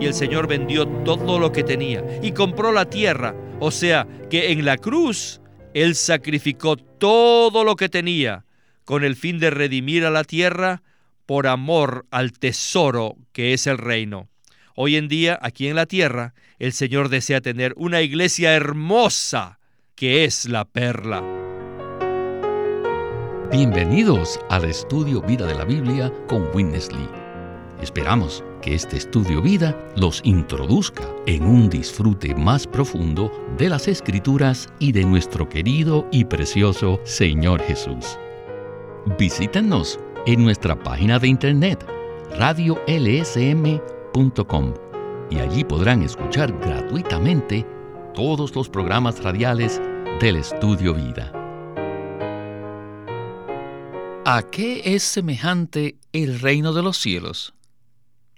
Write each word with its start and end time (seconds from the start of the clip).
y 0.00 0.06
el 0.06 0.14
Señor 0.14 0.48
vendió 0.48 0.88
todo 1.04 1.38
lo 1.38 1.52
que 1.52 1.62
tenía 1.62 2.02
y 2.22 2.32
compró 2.32 2.72
la 2.72 2.86
tierra. 2.86 3.34
O 3.60 3.70
sea 3.70 4.08
que 4.30 4.50
en 4.50 4.64
la 4.64 4.78
cruz 4.78 5.40
Él 5.74 5.94
sacrificó 5.94 6.76
todo 6.76 7.62
lo 7.62 7.76
que 7.76 7.88
tenía 7.88 8.46
con 8.84 9.04
el 9.04 9.14
fin 9.14 9.38
de 9.38 9.50
redimir 9.50 10.04
a 10.04 10.10
la 10.10 10.24
tierra 10.24 10.82
por 11.26 11.46
amor 11.46 12.06
al 12.10 12.32
tesoro 12.32 13.16
que 13.32 13.52
es 13.52 13.66
el 13.66 13.78
reino. 13.78 14.28
Hoy 14.74 14.96
en 14.96 15.08
día, 15.08 15.38
aquí 15.42 15.68
en 15.68 15.76
la 15.76 15.86
tierra, 15.86 16.32
el 16.58 16.72
Señor 16.72 17.10
desea 17.10 17.40
tener 17.40 17.74
una 17.76 18.00
iglesia 18.00 18.54
hermosa 18.54 19.58
que 19.94 20.24
es 20.24 20.46
la 20.46 20.64
perla. 20.64 21.22
Bienvenidos 23.52 24.40
al 24.48 24.64
estudio 24.64 25.20
Vida 25.20 25.46
de 25.46 25.54
la 25.54 25.64
Biblia 25.64 26.12
con 26.26 26.48
Winnesley. 26.54 27.08
Esperamos 27.82 28.42
que 28.60 28.74
este 28.74 28.96
estudio 28.96 29.40
vida 29.42 29.76
los 29.96 30.20
introduzca 30.24 31.04
en 31.26 31.44
un 31.44 31.68
disfrute 31.68 32.34
más 32.34 32.66
profundo 32.66 33.32
de 33.56 33.68
las 33.68 33.88
escrituras 33.88 34.68
y 34.78 34.92
de 34.92 35.04
nuestro 35.04 35.48
querido 35.48 36.06
y 36.10 36.24
precioso 36.24 37.00
Señor 37.04 37.62
Jesús. 37.62 38.18
Visítenos 39.18 39.98
en 40.26 40.44
nuestra 40.44 40.78
página 40.78 41.18
de 41.18 41.28
internet 41.28 41.86
radiolsm.com 42.38 43.74
y 45.30 45.38
allí 45.38 45.64
podrán 45.64 46.02
escuchar 46.02 46.52
gratuitamente 46.58 47.66
todos 48.14 48.54
los 48.54 48.68
programas 48.68 49.22
radiales 49.22 49.80
del 50.20 50.36
estudio 50.36 50.94
vida. 50.94 51.32
¿A 54.26 54.42
qué 54.42 54.82
es 54.84 55.02
semejante 55.02 55.96
el 56.12 56.40
reino 56.40 56.72
de 56.72 56.82
los 56.82 56.98
cielos? 56.98 57.54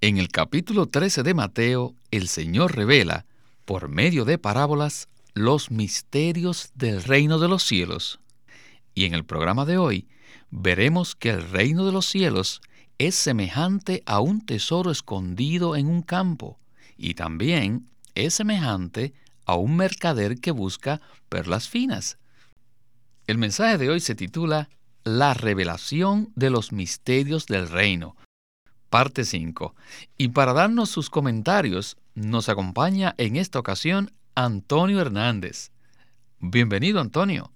En 0.04 0.18
el 0.18 0.30
capítulo 0.30 0.86
13 0.86 1.22
de 1.22 1.32
Mateo, 1.32 1.94
el 2.10 2.26
Señor 2.26 2.74
revela, 2.74 3.24
por 3.64 3.88
medio 3.88 4.24
de 4.24 4.36
parábolas, 4.36 5.08
los 5.32 5.70
misterios 5.70 6.72
del 6.74 7.04
reino 7.04 7.38
de 7.38 7.46
los 7.46 7.62
cielos. 7.62 8.18
Y 8.96 9.04
en 9.04 9.14
el 9.14 9.24
programa 9.24 9.64
de 9.64 9.78
hoy, 9.78 10.08
veremos 10.50 11.14
que 11.14 11.30
el 11.30 11.48
reino 11.48 11.86
de 11.86 11.92
los 11.92 12.06
cielos 12.06 12.62
es 12.98 13.14
semejante 13.14 14.02
a 14.04 14.18
un 14.18 14.44
tesoro 14.44 14.90
escondido 14.90 15.76
en 15.76 15.86
un 15.86 16.02
campo, 16.02 16.58
y 16.96 17.14
también 17.14 17.88
es 18.16 18.34
semejante 18.34 19.14
a 19.46 19.54
un 19.54 19.76
mercader 19.76 20.40
que 20.40 20.50
busca 20.50 21.00
perlas 21.28 21.68
finas. 21.68 22.18
El 23.28 23.38
mensaje 23.38 23.78
de 23.78 23.90
hoy 23.90 24.00
se 24.00 24.16
titula 24.16 24.68
La 25.04 25.32
revelación 25.32 26.32
de 26.34 26.50
los 26.50 26.72
misterios 26.72 27.46
del 27.46 27.68
reino, 27.68 28.16
parte 28.92 29.24
5. 29.24 29.74
Y 30.18 30.28
para 30.28 30.52
darnos 30.52 30.90
sus 30.90 31.08
comentarios, 31.08 31.96
nos 32.14 32.50
acompaña 32.50 33.14
en 33.16 33.36
esta 33.36 33.58
ocasión 33.58 34.12
Antonio 34.34 35.00
Hernández. 35.00 35.70
Bienvenido, 36.40 37.00
Antonio. 37.00 37.50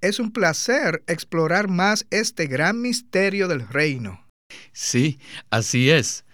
Es 0.00 0.18
un 0.18 0.32
placer 0.32 1.04
explorar 1.06 1.68
más 1.68 2.04
este 2.10 2.48
gran 2.48 2.80
misterio 2.80 3.46
del 3.46 3.68
reino. 3.68 4.26
Sí, 4.72 5.20
así 5.50 5.88
es. 5.88 6.24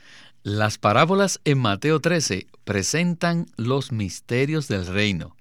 Las 0.43 0.79
parábolas 0.79 1.41
en 1.45 1.59
Mateo 1.59 2.01
13 2.01 2.47
presentan 2.65 3.49
los 3.59 3.93
misterios 3.93 4.67
del 4.67 4.87
reino. 4.87 5.37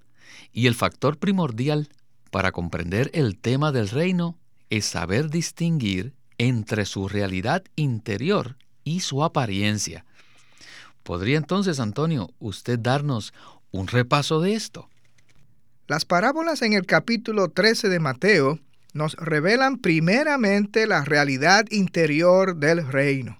Y 0.52 0.68
el 0.68 0.76
factor 0.76 1.18
primordial 1.18 1.88
para 2.30 2.52
comprender 2.52 3.10
el 3.14 3.38
tema 3.38 3.72
del 3.72 3.88
reino 3.88 4.38
es 4.70 4.86
saber 4.86 5.30
distinguir 5.30 6.14
entre 6.38 6.84
su 6.84 7.08
realidad 7.08 7.64
interior 7.78 8.57
y 8.88 9.02
su 9.02 9.24
apariencia. 9.24 10.06
¿Podría 11.04 11.38
entonces, 11.38 11.80
Antonio, 11.80 12.30
usted 12.40 12.80
darnos 12.80 13.34
un 13.72 13.88
repaso 13.88 14.40
de 14.42 14.54
esto? 14.54 14.90
Las 15.88 16.06
parábolas 16.06 16.62
en 16.62 16.74
el 16.74 16.86
capítulo 16.86 17.50
13 17.50 17.90
de 17.90 18.00
Mateo 18.00 18.60
nos 18.94 19.14
revelan 19.16 19.78
primeramente 19.78 20.88
la 20.88 21.04
realidad 21.04 21.66
interior 21.70 22.56
del 22.56 22.88
reino. 22.88 23.40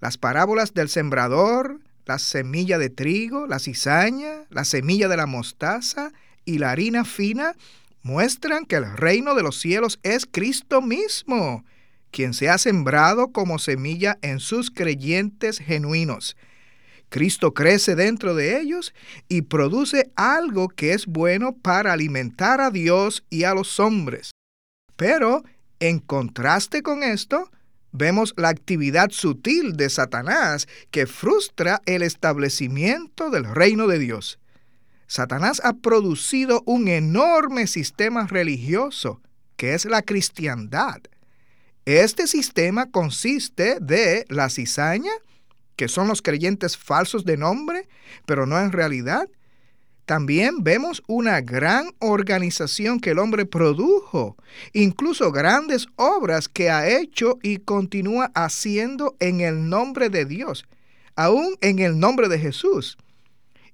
Las 0.00 0.18
parábolas 0.18 0.74
del 0.74 0.88
sembrador, 0.88 1.80
la 2.04 2.18
semilla 2.18 2.78
de 2.78 2.90
trigo, 2.90 3.46
la 3.46 3.58
cizaña, 3.58 4.44
la 4.50 4.64
semilla 4.64 5.08
de 5.08 5.16
la 5.16 5.26
mostaza 5.26 6.12
y 6.44 6.58
la 6.58 6.70
harina 6.70 7.04
fina 7.04 7.54
muestran 8.02 8.66
que 8.66 8.76
el 8.76 8.96
reino 8.96 9.34
de 9.34 9.42
los 9.42 9.58
cielos 9.58 9.98
es 10.02 10.26
Cristo 10.30 10.82
mismo 10.82 11.64
quien 12.14 12.32
se 12.32 12.48
ha 12.48 12.58
sembrado 12.58 13.32
como 13.32 13.58
semilla 13.58 14.18
en 14.22 14.38
sus 14.38 14.70
creyentes 14.70 15.58
genuinos. 15.58 16.36
Cristo 17.08 17.54
crece 17.54 17.96
dentro 17.96 18.36
de 18.36 18.60
ellos 18.60 18.94
y 19.28 19.42
produce 19.42 20.12
algo 20.14 20.68
que 20.68 20.92
es 20.92 21.06
bueno 21.06 21.56
para 21.56 21.92
alimentar 21.92 22.60
a 22.60 22.70
Dios 22.70 23.24
y 23.30 23.42
a 23.42 23.52
los 23.52 23.80
hombres. 23.80 24.30
Pero, 24.94 25.42
en 25.80 25.98
contraste 25.98 26.82
con 26.82 27.02
esto, 27.02 27.50
vemos 27.90 28.32
la 28.36 28.48
actividad 28.48 29.10
sutil 29.10 29.76
de 29.76 29.90
Satanás 29.90 30.68
que 30.92 31.08
frustra 31.08 31.82
el 31.84 32.02
establecimiento 32.02 33.30
del 33.30 33.44
reino 33.44 33.88
de 33.88 33.98
Dios. 33.98 34.38
Satanás 35.08 35.60
ha 35.64 35.72
producido 35.72 36.62
un 36.64 36.86
enorme 36.86 37.66
sistema 37.66 38.28
religioso, 38.28 39.20
que 39.56 39.74
es 39.74 39.84
la 39.84 40.02
cristiandad, 40.02 41.02
este 41.86 42.26
sistema 42.26 42.90
consiste 42.90 43.78
de 43.80 44.24
la 44.28 44.48
cizaña, 44.48 45.12
que 45.76 45.88
son 45.88 46.08
los 46.08 46.22
creyentes 46.22 46.76
falsos 46.76 47.24
de 47.24 47.36
nombre, 47.36 47.88
pero 48.26 48.46
no 48.46 48.58
en 48.58 48.72
realidad. 48.72 49.28
También 50.06 50.62
vemos 50.62 51.02
una 51.06 51.40
gran 51.40 51.90
organización 51.98 53.00
que 53.00 53.10
el 53.10 53.18
hombre 53.18 53.46
produjo, 53.46 54.36
incluso 54.72 55.32
grandes 55.32 55.86
obras 55.96 56.48
que 56.48 56.70
ha 56.70 56.88
hecho 56.88 57.38
y 57.42 57.58
continúa 57.58 58.30
haciendo 58.34 59.16
en 59.18 59.40
el 59.40 59.68
nombre 59.68 60.10
de 60.10 60.26
Dios, 60.26 60.66
aún 61.16 61.56
en 61.62 61.78
el 61.78 61.98
nombre 61.98 62.28
de 62.28 62.38
Jesús. 62.38 62.98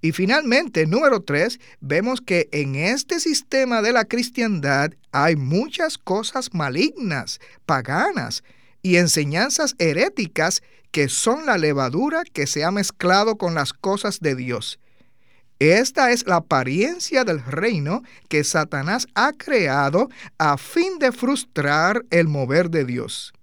Y 0.02 0.12
finalmente, 0.12 0.86
número 0.86 1.20
tres, 1.22 1.60
vemos 1.80 2.20
que 2.20 2.48
en 2.52 2.74
este 2.74 3.20
sistema 3.20 3.82
de 3.82 3.92
la 3.92 4.06
cristiandad 4.06 4.92
hay 5.12 5.36
muchas 5.36 5.98
cosas 5.98 6.54
malignas, 6.54 7.38
paganas 7.66 8.42
y 8.82 8.96
enseñanzas 8.96 9.74
heréticas 9.78 10.62
que 10.90 11.08
son 11.08 11.44
la 11.44 11.58
levadura 11.58 12.22
que 12.24 12.46
se 12.46 12.64
ha 12.64 12.70
mezclado 12.70 13.36
con 13.36 13.54
las 13.54 13.72
cosas 13.72 14.20
de 14.20 14.34
Dios. 14.34 14.78
Esta 15.58 16.10
es 16.10 16.26
la 16.26 16.36
apariencia 16.36 17.24
del 17.24 17.44
reino 17.44 18.02
que 18.28 18.44
Satanás 18.44 19.06
ha 19.14 19.34
creado 19.34 20.08
a 20.38 20.56
fin 20.56 20.98
de 20.98 21.12
frustrar 21.12 22.06
el 22.08 22.28
mover 22.28 22.70
de 22.70 22.86
Dios. 22.86 23.34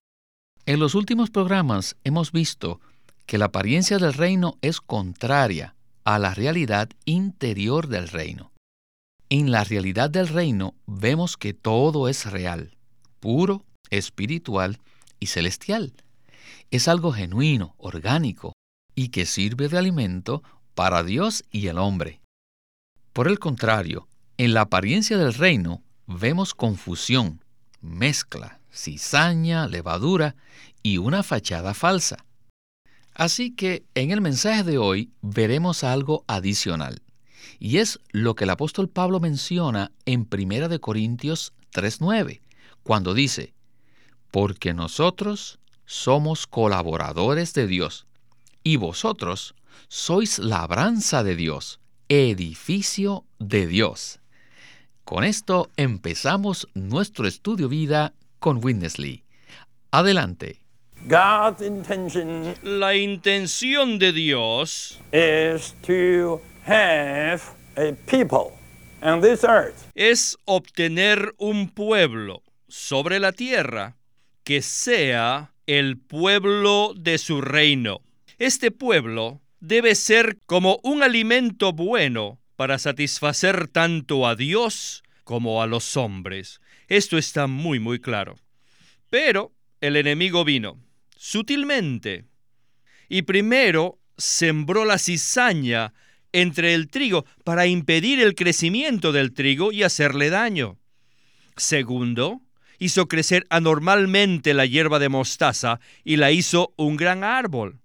En 0.66 0.80
los 0.80 0.96
últimos 0.96 1.30
programas 1.30 1.96
hemos 2.04 2.32
visto 2.32 2.82
que 3.28 3.38
la 3.38 3.46
apariencia 3.46 4.00
del 4.00 4.14
reino 4.14 4.58
es 4.62 4.82
contraria 4.82 5.77
a 6.08 6.20
la 6.20 6.34
realidad 6.34 6.90
interior 7.04 7.90
del 7.90 8.08
reino. 8.08 8.54
En 9.30 9.52
la 9.52 9.66
realidad 9.66 10.10
del 10.10 10.30
reino 10.30 10.74
vemos 10.86 11.36
que 11.36 11.54
todo 11.54 12.08
es 12.08 12.32
real, 12.32 12.78
puro, 13.20 13.66
espiritual 13.90 14.80
y 15.20 15.26
celestial. 15.26 15.92
Es 16.72 16.88
algo 16.88 17.12
genuino, 17.12 17.76
orgánico, 17.78 18.54
y 18.96 19.10
que 19.10 19.26
sirve 19.26 19.68
de 19.68 19.80
alimento 19.80 20.44
para 20.76 21.04
Dios 21.04 21.44
y 21.52 21.68
el 21.68 21.78
hombre. 21.78 22.22
Por 23.12 23.28
el 23.28 23.38
contrario, 23.38 24.08
en 24.38 24.54
la 24.54 24.62
apariencia 24.62 25.18
del 25.18 25.34
reino 25.34 25.84
vemos 26.06 26.54
confusión, 26.54 27.44
mezcla, 27.82 28.62
cizaña, 28.72 29.68
levadura 29.68 30.38
y 30.82 31.00
una 31.00 31.22
fachada 31.22 31.74
falsa. 31.74 32.24
Así 33.18 33.50
que 33.50 33.84
en 33.96 34.12
el 34.12 34.22
mensaje 34.22 34.64
de 34.64 34.78
hoy 34.78 35.10
veremos 35.24 35.84
algo 35.84 36.24
adicional, 36.28 37.02
y 37.58 37.80
es 37.80 38.00
lo 38.12 38.36
que 38.36 38.44
el 38.44 38.52
apóstol 38.52 38.90
Pablo 38.90 39.20
menciona 39.20 39.92
en 40.06 40.28
1 40.30 40.80
Corintios 40.80 41.52
3:9, 41.74 42.42
cuando 42.84 43.16
dice, 43.16 43.56
porque 44.30 44.76
nosotros 44.76 45.58
somos 45.88 46.46
colaboradores 46.46 47.56
de 47.56 47.66
Dios, 47.66 48.06
y 48.64 48.76
vosotros 48.76 49.56
sois 49.88 50.38
labranza 50.38 51.24
de 51.24 51.36
Dios, 51.36 51.80
edificio 52.10 53.26
de 53.40 53.66
Dios. 53.66 54.20
Con 55.06 55.24
esto 55.24 55.72
empezamos 55.76 56.68
nuestro 56.76 57.28
estudio 57.28 57.68
vida 57.68 58.14
con 58.38 58.64
Winnesley. 58.64 59.24
Adelante. 59.90 60.67
La 62.64 62.96
intención 62.96 64.00
de 64.00 64.12
Dios 64.12 65.00
es 69.96 70.38
obtener 70.46 71.34
un 71.38 71.70
pueblo 71.70 72.44
sobre 72.68 73.20
la 73.20 73.32
tierra 73.32 73.96
que 74.44 74.62
sea 74.62 75.54
el 75.66 75.98
pueblo 75.98 76.94
de 76.96 77.18
su 77.18 77.42
reino. 77.42 78.02
Este 78.38 78.72
pueblo 78.72 79.42
debe 79.60 79.96
ser 79.96 80.38
como 80.46 80.80
un 80.84 81.04
alimento 81.04 81.74
bueno 81.74 82.40
para 82.56 82.80
satisfacer 82.80 83.68
tanto 83.68 84.28
a 84.28 84.36
Dios 84.36 85.04
como 85.24 85.62
a 85.62 85.68
los 85.68 85.96
hombres. 85.96 86.60
Esto 86.88 87.18
está 87.18 87.48
muy, 87.48 87.80
muy 87.80 88.00
claro. 88.00 88.36
Pero 89.10 89.52
el 89.80 89.96
enemigo 89.96 90.44
vino, 90.44 90.78
sutilmente, 91.18 92.26
y 93.10 93.24
primero 93.24 94.00
sembró 94.18 94.86
la 94.86 94.98
cizaña 94.98 95.94
entre 96.32 96.74
el 96.74 96.90
trigo 96.90 97.26
para 97.44 97.68
impedir 97.68 98.20
el 98.20 98.36
crecimiento 98.36 99.12
del 99.12 99.34
trigo 99.34 99.72
y 99.72 99.84
hacerle 99.84 100.30
daño. 100.30 100.78
Segundo, 101.56 102.42
hizo 102.80 103.08
crecer 103.08 103.46
anormalmente 103.50 104.54
la 104.54 104.66
hierba 104.66 105.00
de 105.00 105.10
mostaza 105.10 105.80
y 106.04 106.18
la 106.18 106.32
hizo 106.32 106.74
un 106.78 106.98
gran 106.98 107.24
árbol. 107.24 107.80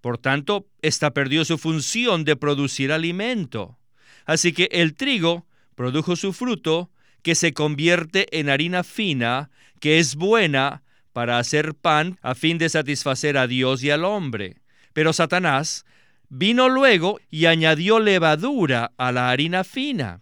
Por 0.00 0.18
tanto, 0.18 0.66
ésta 0.80 1.12
perdió 1.12 1.44
su 1.44 1.58
función 1.58 2.24
de 2.24 2.34
producir 2.34 2.90
alimento. 2.90 3.78
Así 4.24 4.52
que 4.52 4.68
el 4.72 4.94
trigo 4.94 5.46
produjo 5.74 6.16
su 6.16 6.32
fruto, 6.32 6.90
que 7.22 7.34
se 7.36 7.52
convierte 7.52 8.26
en 8.36 8.48
harina 8.48 8.82
fina, 8.82 9.50
que 9.78 10.00
es 10.00 10.16
buena 10.16 10.82
para 11.12 11.38
hacer 11.38 11.74
pan 11.74 12.18
a 12.22 12.34
fin 12.34 12.58
de 12.58 12.68
satisfacer 12.68 13.36
a 13.36 13.46
Dios 13.46 13.82
y 13.82 13.90
al 13.90 14.04
hombre. 14.04 14.56
Pero 14.92 15.12
Satanás 15.12 15.84
vino 16.28 16.68
luego 16.68 17.20
y 17.30 17.46
añadió 17.46 18.00
levadura 18.00 18.92
a 18.96 19.12
la 19.12 19.30
harina 19.30 19.64
fina. 19.64 20.20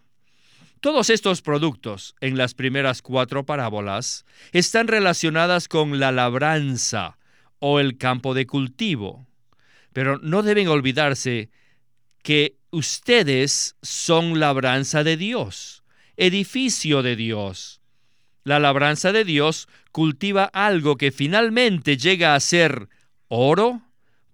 Todos 0.81 1.09
estos 1.09 1.41
productos 1.41 2.15
en 2.21 2.37
las 2.37 2.53
primeras 2.53 3.01
cuatro 3.01 3.45
parábolas 3.45 4.25
están 4.51 4.87
relacionadas 4.87 5.67
con 5.67 5.99
la 5.99 6.11
labranza 6.11 7.17
o 7.59 7.79
el 7.79 7.97
campo 7.97 8.33
de 8.33 8.47
cultivo. 8.47 9.27
Pero 9.93 10.17
no 10.17 10.41
deben 10.41 10.67
olvidarse 10.67 11.51
que 12.23 12.55
ustedes 12.71 13.75
son 13.81 14.39
labranza 14.39 15.03
de 15.03 15.17
Dios, 15.17 15.83
edificio 16.17 17.03
de 17.03 17.15
Dios. 17.15 17.80
La 18.43 18.59
labranza 18.59 19.11
de 19.11 19.23
Dios 19.23 19.67
cultiva 19.91 20.45
algo 20.45 20.97
que 20.97 21.11
finalmente 21.11 21.97
llega 21.97 22.35
a 22.35 22.39
ser 22.39 22.89
oro, 23.27 23.81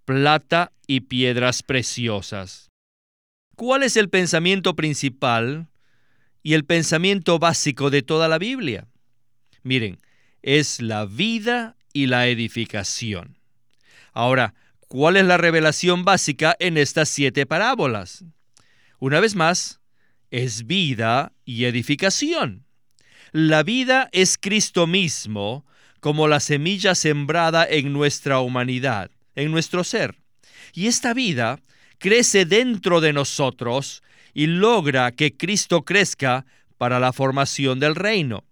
plata 0.06 0.72
y 0.88 1.02
piedras 1.02 1.64
preciosas. 1.64 2.70
¿Cuál 3.56 3.84
es 3.84 3.98
el 3.98 4.10
pensamiento 4.10 4.76
principal 4.76 5.68
y 6.44 6.54
el 6.54 6.64
pensamiento 6.64 7.40
básico 7.40 7.90
de 7.90 8.02
toda 8.02 8.28
la 8.28 8.38
Biblia? 8.38 8.88
Miren, 9.64 10.00
es 10.42 10.82
la 10.82 11.06
vida 11.06 11.76
y 11.92 12.06
la 12.06 12.28
edificación. 12.28 13.38
Ahora, 14.14 14.54
¿Cuál 14.88 15.18
es 15.18 15.26
la 15.26 15.36
revelación 15.36 16.06
básica 16.06 16.56
en 16.60 16.78
estas 16.78 17.10
siete 17.10 17.46
parábolas? 17.46 18.24
Una 19.00 19.20
vez 19.20 19.36
más, 19.36 19.82
es 20.32 20.66
vida 20.66 21.34
y 21.44 21.66
edificación. 21.66 22.66
La 23.32 23.64
vida 23.64 24.10
es 24.12 24.38
Cristo 24.38 24.88
mismo 24.88 25.66
como 26.00 26.28
la 26.28 26.40
semilla 26.40 26.96
sembrada 26.96 27.66
en 27.68 27.92
nuestra 27.92 28.40
humanidad, 28.40 29.12
en 29.36 29.52
nuestro 29.52 29.84
ser. 29.84 30.16
Y 30.74 30.88
esta 30.88 31.14
vida 31.14 31.60
crece 31.98 32.46
dentro 32.46 33.02
de 33.02 33.14
nosotros 33.14 34.04
y 34.34 34.48
logra 34.48 35.12
que 35.12 35.36
Cristo 35.36 35.84
crezca 35.84 36.46
para 36.78 37.00
la 37.00 37.12
formación 37.12 37.80
del 37.80 37.96
reino. 37.96 38.46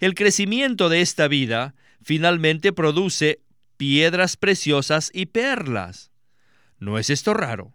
El 0.00 0.14
crecimiento 0.14 0.88
de 0.88 1.00
esta 1.00 1.28
vida 1.28 1.74
finalmente 2.02 2.72
produce 2.72 3.40
piedras 3.76 4.36
preciosas 4.36 5.10
y 5.14 5.26
perlas. 5.26 6.10
¿No 6.78 6.98
es 6.98 7.10
esto 7.10 7.32
raro? 7.32 7.72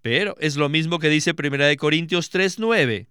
Pero 0.00 0.36
es 0.38 0.56
lo 0.56 0.68
mismo 0.68 0.98
que 0.98 1.08
dice 1.08 1.34
1 1.34 1.76
Corintios 1.76 2.30
3:9. 2.30 3.08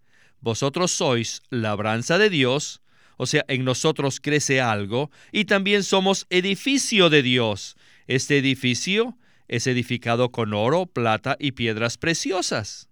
Vosotros 0.48 0.94
sois 0.94 1.42
labranza 1.50 2.18
de 2.18 2.30
Dios, 2.30 2.80
o 3.18 3.26
sea, 3.26 3.44
en 3.50 3.66
nosotros 3.66 4.22
crece 4.22 4.62
algo, 4.62 5.12
y 5.34 5.44
también 5.44 5.84
somos 5.84 6.26
edificio 6.30 7.10
de 7.10 7.22
Dios. 7.22 7.76
Este 8.08 8.38
edificio 8.38 9.18
es 9.50 9.68
edificado 9.68 10.32
con 10.32 10.54
oro, 10.54 10.86
plata 10.86 11.36
y 11.38 11.52
piedras 11.52 11.98
preciosas. 11.98 12.88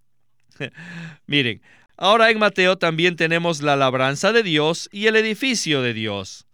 Miren, 1.27 1.61
ahora 1.95 2.29
en 2.29 2.39
Mateo 2.39 2.77
también 2.77 3.15
tenemos 3.15 3.61
la 3.61 3.77
labranza 3.77 4.33
de 4.33 4.43
Dios 4.43 4.89
y 4.91 5.07
el 5.07 5.15
edificio 5.15 5.81
de 5.81 5.93
Dios. 5.93 6.47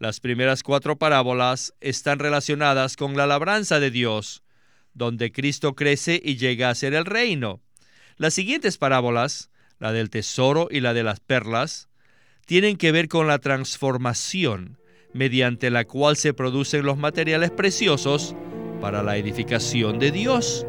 Las 0.00 0.18
primeras 0.18 0.64
cuatro 0.64 0.98
parábolas 0.98 1.74
están 1.80 2.18
relacionadas 2.18 2.96
con 2.96 3.16
la 3.16 3.28
labranza 3.28 3.78
de 3.78 3.92
Dios, 3.92 4.42
donde 4.94 5.30
Cristo 5.30 5.76
crece 5.76 6.20
y 6.20 6.38
llega 6.38 6.70
a 6.70 6.74
ser 6.74 6.94
el 6.94 7.04
reino. 7.04 7.60
Las 8.16 8.34
siguientes 8.34 8.78
parábolas, 8.78 9.49
la 9.80 9.92
del 9.92 10.10
tesoro 10.10 10.68
y 10.70 10.80
la 10.80 10.94
de 10.94 11.02
las 11.02 11.18
perlas, 11.18 11.88
tienen 12.46 12.76
que 12.76 12.92
ver 12.92 13.08
con 13.08 13.26
la 13.26 13.38
transformación 13.38 14.78
mediante 15.12 15.70
la 15.70 15.84
cual 15.84 16.16
se 16.16 16.32
producen 16.32 16.84
los 16.84 16.96
materiales 16.96 17.50
preciosos 17.50 18.36
para 18.80 19.02
la 19.02 19.16
edificación 19.16 19.98
de 19.98 20.12
Dios. 20.12 20.66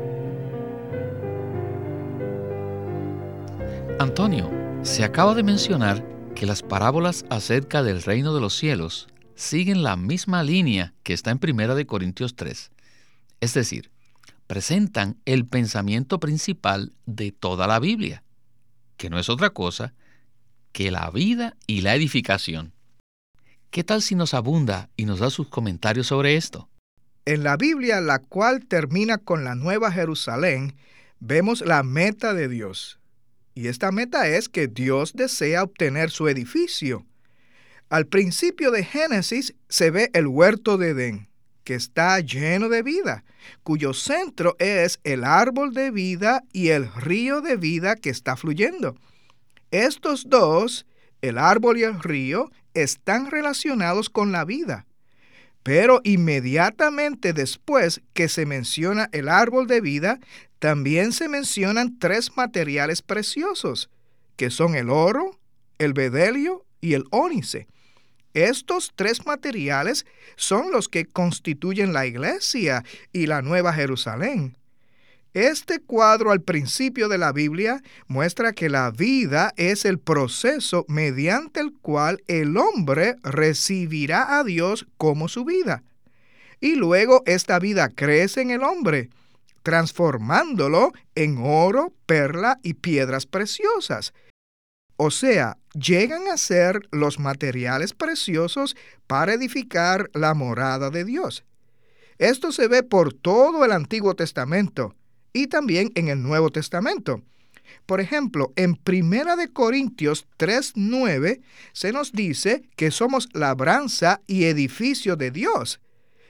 Antonio, 3.99 4.49
se 4.81 5.03
acaba 5.03 5.35
de 5.35 5.43
mencionar 5.43 6.03
que 6.33 6.47
las 6.47 6.63
parábolas 6.63 7.25
acerca 7.29 7.83
del 7.83 8.01
reino 8.01 8.33
de 8.33 8.41
los 8.41 8.55
cielos 8.55 9.07
siguen 9.35 9.83
la 9.83 9.95
misma 9.95 10.43
línea 10.43 10.93
que 11.03 11.13
está 11.13 11.29
en 11.31 11.39
Primera 11.39 11.75
de 11.75 11.85
Corintios 11.85 12.35
3. 12.35 12.71
Es 13.41 13.53
decir, 13.53 13.91
presentan 14.47 15.17
el 15.25 15.45
pensamiento 15.45 16.19
principal 16.19 16.93
de 17.05 17.31
toda 17.31 17.67
la 17.67 17.79
Biblia, 17.79 18.23
que 18.97 19.09
no 19.09 19.19
es 19.19 19.29
otra 19.29 19.49
cosa 19.49 19.93
que 20.71 20.91
la 20.91 21.09
vida 21.11 21.55
y 21.67 21.81
la 21.81 21.95
edificación. 21.95 22.73
¿Qué 23.69 23.83
tal 23.83 24.01
si 24.01 24.15
nos 24.15 24.33
abunda 24.33 24.89
y 24.95 25.05
nos 25.05 25.19
da 25.19 25.29
sus 25.29 25.47
comentarios 25.47 26.07
sobre 26.07 26.35
esto? 26.35 26.69
En 27.25 27.43
la 27.43 27.57
Biblia, 27.57 28.01
la 28.01 28.19
cual 28.19 28.65
termina 28.65 29.17
con 29.17 29.43
la 29.43 29.55
Nueva 29.55 29.91
Jerusalén, 29.91 30.75
vemos 31.19 31.61
la 31.61 31.83
meta 31.83 32.33
de 32.33 32.47
Dios. 32.47 32.99
Y 33.53 33.67
esta 33.67 33.91
meta 33.91 34.27
es 34.27 34.49
que 34.49 34.67
Dios 34.67 35.13
desea 35.13 35.63
obtener 35.63 36.09
su 36.09 36.27
edificio, 36.27 37.05
al 37.91 38.07
principio 38.07 38.71
de 38.71 38.85
Génesis 38.85 39.53
se 39.67 39.91
ve 39.91 40.09
el 40.13 40.25
huerto 40.25 40.77
de 40.77 40.91
Edén, 40.91 41.27
que 41.63 41.75
está 41.75 42.19
lleno 42.19 42.69
de 42.69 42.83
vida, 42.83 43.23
cuyo 43.63 43.93
centro 43.93 44.55
es 44.59 44.99
el 45.03 45.23
árbol 45.23 45.73
de 45.73 45.91
vida 45.91 46.43
y 46.53 46.69
el 46.69 46.91
río 46.93 47.41
de 47.41 47.57
vida 47.57 47.95
que 47.95 48.09
está 48.09 48.35
fluyendo. 48.35 48.95
Estos 49.71 50.29
dos, 50.29 50.85
el 51.21 51.37
árbol 51.37 51.77
y 51.77 51.83
el 51.83 52.01
río, 52.01 52.51
están 52.73 53.29
relacionados 53.29 54.09
con 54.09 54.31
la 54.31 54.45
vida. 54.45 54.85
Pero 55.63 56.01
inmediatamente 56.03 57.33
después 57.33 58.01
que 58.13 58.27
se 58.29 58.45
menciona 58.45 59.09
el 59.11 59.29
árbol 59.29 59.67
de 59.67 59.81
vida, 59.81 60.19
también 60.59 61.11
se 61.11 61.27
mencionan 61.27 61.99
tres 61.99 62.35
materiales 62.35 63.01
preciosos, 63.01 63.89
que 64.35 64.49
son 64.49 64.75
el 64.75 64.89
oro, 64.89 65.39
el 65.77 65.93
bedelio 65.93 66.65
y 66.81 66.93
el 66.93 67.05
ónice. 67.11 67.67
Estos 68.33 68.93
tres 68.95 69.25
materiales 69.25 70.05
son 70.35 70.71
los 70.71 70.87
que 70.87 71.05
constituyen 71.05 71.93
la 71.93 72.05
iglesia 72.05 72.83
y 73.11 73.27
la 73.27 73.41
Nueva 73.41 73.73
Jerusalén. 73.73 74.55
Este 75.33 75.79
cuadro 75.79 76.31
al 76.31 76.41
principio 76.41 77.07
de 77.07 77.17
la 77.17 77.31
Biblia 77.31 77.81
muestra 78.07 78.51
que 78.51 78.67
la 78.67 78.91
vida 78.91 79.53
es 79.55 79.85
el 79.85 79.97
proceso 79.97 80.85
mediante 80.89 81.61
el 81.61 81.71
cual 81.81 82.21
el 82.27 82.57
hombre 82.57 83.15
recibirá 83.23 84.37
a 84.39 84.43
Dios 84.43 84.87
como 84.97 85.29
su 85.29 85.45
vida. 85.45 85.83
Y 86.59 86.75
luego 86.75 87.23
esta 87.25 87.59
vida 87.59 87.87
crece 87.87 88.41
en 88.41 88.51
el 88.51 88.61
hombre, 88.61 89.09
transformándolo 89.63 90.91
en 91.15 91.37
oro, 91.37 91.93
perla 92.05 92.59
y 92.61 92.73
piedras 92.73 93.25
preciosas, 93.25 94.13
o 94.97 95.11
sea, 95.11 95.57
llegan 95.73 96.27
a 96.27 96.37
ser 96.37 96.81
los 96.91 97.19
materiales 97.19 97.93
preciosos 97.93 98.75
para 99.07 99.33
edificar 99.33 100.09
la 100.13 100.33
morada 100.33 100.89
de 100.89 101.03
Dios. 101.05 101.43
Esto 102.17 102.51
se 102.51 102.67
ve 102.67 102.83
por 102.83 103.13
todo 103.13 103.65
el 103.65 103.71
Antiguo 103.71 104.15
Testamento 104.15 104.95
y 105.33 105.47
también 105.47 105.91
en 105.95 106.07
el 106.07 106.21
Nuevo 106.21 106.51
Testamento. 106.51 107.21
Por 107.85 107.99
ejemplo, 107.99 108.53
en 108.55 108.75
Primera 108.75 109.35
de 109.35 109.47
Corintios 109.47 110.27
3:9 110.37 111.41
se 111.73 111.91
nos 111.91 112.11
dice 112.11 112.63
que 112.75 112.91
somos 112.91 113.29
labranza 113.33 114.21
y 114.27 114.45
edificio 114.45 115.15
de 115.15 115.31
Dios, 115.31 115.79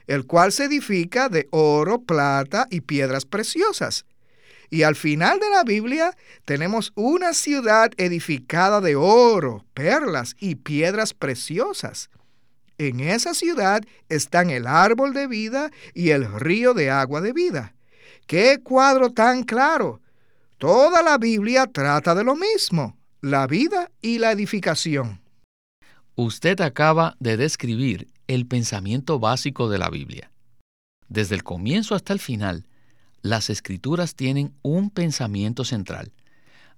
el 0.07 0.25
cual 0.25 0.51
se 0.51 0.65
edifica 0.65 1.29
de 1.29 1.47
oro, 1.51 2.03
plata 2.03 2.67
y 2.69 2.81
piedras 2.81 3.25
preciosas. 3.25 4.05
Y 4.71 4.83
al 4.83 4.95
final 4.95 5.39
de 5.39 5.49
la 5.49 5.63
Biblia 5.63 6.17
tenemos 6.45 6.93
una 6.95 7.33
ciudad 7.33 7.91
edificada 7.97 8.81
de 8.81 8.95
oro, 8.95 9.65
perlas 9.73 10.35
y 10.39 10.55
piedras 10.55 11.13
preciosas. 11.13 12.09
En 12.77 13.01
esa 13.01 13.33
ciudad 13.35 13.83
están 14.09 14.49
el 14.49 14.65
árbol 14.65 15.13
de 15.13 15.27
vida 15.27 15.69
y 15.93 16.09
el 16.11 16.25
río 16.39 16.73
de 16.73 16.89
agua 16.89 17.21
de 17.21 17.33
vida, 17.33 17.75
¡Qué 18.27 18.61
cuadro 18.63 19.11
tan 19.11 19.43
claro! 19.43 19.99
Toda 20.57 21.03
la 21.03 21.17
Biblia 21.17 21.67
trata 21.67 22.15
de 22.15 22.23
lo 22.23 22.37
mismo, 22.37 22.97
la 23.19 23.45
vida 23.45 23.91
y 24.01 24.19
la 24.19 24.31
edificación. 24.31 25.19
Usted 26.15 26.61
acaba 26.61 27.17
de 27.19 27.35
describir 27.35 28.07
el 28.27 28.47
pensamiento 28.47 29.19
básico 29.19 29.69
de 29.69 29.79
la 29.79 29.89
Biblia. 29.89 30.31
Desde 31.09 31.35
el 31.35 31.43
comienzo 31.43 31.93
hasta 31.93 32.13
el 32.13 32.19
final, 32.19 32.65
las 33.21 33.49
escrituras 33.49 34.15
tienen 34.15 34.53
un 34.61 34.89
pensamiento 34.89 35.63
central, 35.63 36.11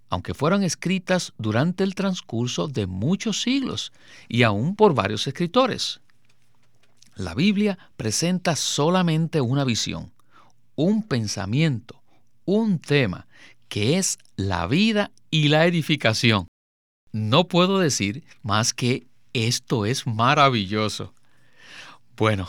aunque 0.09 0.33
fueron 0.33 0.63
escritas 0.63 1.33
durante 1.37 1.83
el 1.83 1.95
transcurso 1.95 2.67
de 2.67 2.87
muchos 2.87 3.41
siglos 3.41 3.93
y 4.27 4.43
aún 4.43 4.75
por 4.75 4.93
varios 4.93 5.25
escritores. 5.27 6.01
La 7.15 7.35
Biblia 7.35 7.77
presenta 7.95 8.55
solamente 8.55 9.41
una 9.41 9.63
visión, 9.63 10.11
un 10.75 11.03
pensamiento, 11.03 12.01
un 12.45 12.79
tema, 12.79 13.27
que 13.69 13.97
es 13.97 14.17
la 14.35 14.67
vida 14.67 15.11
y 15.29 15.47
la 15.47 15.65
edificación. 15.65 16.47
No 17.11 17.47
puedo 17.47 17.79
decir 17.79 18.23
más 18.41 18.73
que 18.73 19.07
esto 19.33 19.85
es 19.85 20.05
maravilloso. 20.05 21.13
Bueno, 22.15 22.47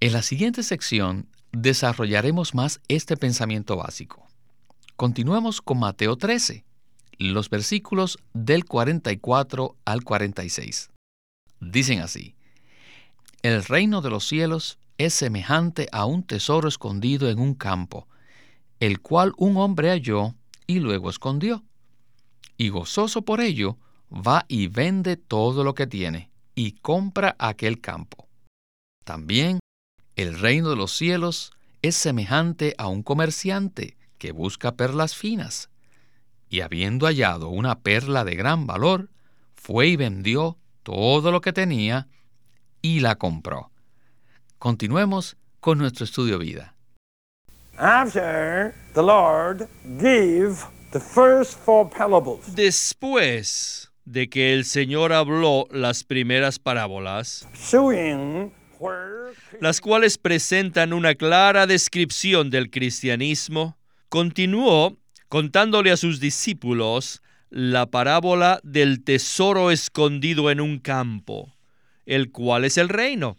en 0.00 0.12
la 0.12 0.22
siguiente 0.22 0.62
sección 0.62 1.28
desarrollaremos 1.52 2.54
más 2.54 2.80
este 2.88 3.16
pensamiento 3.16 3.76
básico. 3.76 4.26
Continuemos 4.96 5.60
con 5.60 5.78
Mateo 5.78 6.16
13, 6.16 6.64
los 7.18 7.50
versículos 7.50 8.18
del 8.32 8.64
44 8.64 9.76
al 9.84 10.04
46. 10.04 10.90
Dicen 11.60 12.00
así, 12.00 12.34
El 13.42 13.64
reino 13.64 14.00
de 14.02 14.10
los 14.10 14.26
cielos 14.26 14.78
es 14.98 15.14
semejante 15.14 15.88
a 15.92 16.06
un 16.06 16.22
tesoro 16.22 16.68
escondido 16.68 17.28
en 17.28 17.38
un 17.38 17.54
campo, 17.54 18.08
el 18.80 19.00
cual 19.00 19.32
un 19.36 19.56
hombre 19.56 19.90
halló 19.90 20.34
y 20.66 20.80
luego 20.80 21.10
escondió. 21.10 21.62
Y 22.56 22.68
gozoso 22.68 23.22
por 23.22 23.40
ello, 23.40 23.78
va 24.10 24.44
y 24.48 24.68
vende 24.68 25.16
todo 25.16 25.64
lo 25.64 25.74
que 25.74 25.86
tiene 25.86 26.30
y 26.54 26.72
compra 26.72 27.34
aquel 27.38 27.80
campo. 27.80 28.28
También 29.04 29.58
el 30.16 30.38
reino 30.38 30.70
de 30.70 30.76
los 30.76 30.92
cielos 30.92 31.52
es 31.82 31.96
semejante 31.96 32.74
a 32.78 32.88
un 32.88 33.02
comerciante 33.02 33.96
que 34.18 34.32
busca 34.32 34.76
perlas 34.76 35.16
finas, 35.16 35.70
y 36.48 36.60
habiendo 36.60 37.06
hallado 37.06 37.48
una 37.48 37.80
perla 37.80 38.24
de 38.24 38.36
gran 38.36 38.66
valor, 38.66 39.10
fue 39.54 39.88
y 39.88 39.96
vendió 39.96 40.58
todo 40.82 41.32
lo 41.32 41.40
que 41.40 41.52
tenía 41.52 42.08
y 42.82 43.00
la 43.00 43.16
compró. 43.16 43.70
Continuemos 44.58 45.36
con 45.60 45.78
nuestro 45.78 46.04
estudio 46.04 46.38
vida. 46.38 46.74
Después 52.54 53.90
de 54.04 54.28
que 54.28 54.52
el 54.52 54.64
Señor 54.64 55.12
habló 55.12 55.66
las 55.70 56.04
primeras 56.04 56.58
parábolas, 56.58 57.48
las 59.60 59.80
cuales 59.80 60.18
presentan 60.18 60.92
una 60.92 61.14
clara 61.14 61.66
descripción 61.66 62.50
del 62.50 62.70
cristianismo, 62.70 63.78
continuó 64.08 64.96
contándole 65.28 65.90
a 65.90 65.96
sus 65.96 66.20
discípulos 66.20 67.22
la 67.50 67.86
parábola 67.86 68.60
del 68.62 69.04
tesoro 69.04 69.70
escondido 69.70 70.50
en 70.50 70.60
un 70.60 70.78
campo, 70.78 71.54
el 72.06 72.30
cual 72.30 72.64
es 72.64 72.78
el 72.78 72.88
reino 72.88 73.36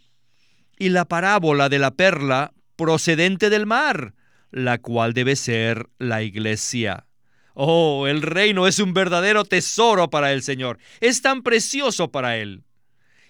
y 0.77 0.89
la 0.89 1.05
parábola 1.05 1.69
de 1.69 1.79
la 1.79 1.91
perla 1.91 2.53
procedente 2.75 3.49
del 3.49 3.65
mar, 3.65 4.13
la 4.51 4.77
cual 4.77 5.13
debe 5.13 5.35
ser 5.35 5.87
la 5.97 6.23
iglesia. 6.23 7.05
Oh, 7.53 8.07
el 8.07 8.21
reino 8.21 8.67
es 8.67 8.79
un 8.79 8.93
verdadero 8.93 9.45
tesoro 9.45 10.09
para 10.09 10.31
el 10.33 10.41
Señor, 10.41 10.79
es 10.99 11.21
tan 11.21 11.43
precioso 11.43 12.11
para 12.11 12.37
Él. 12.37 12.63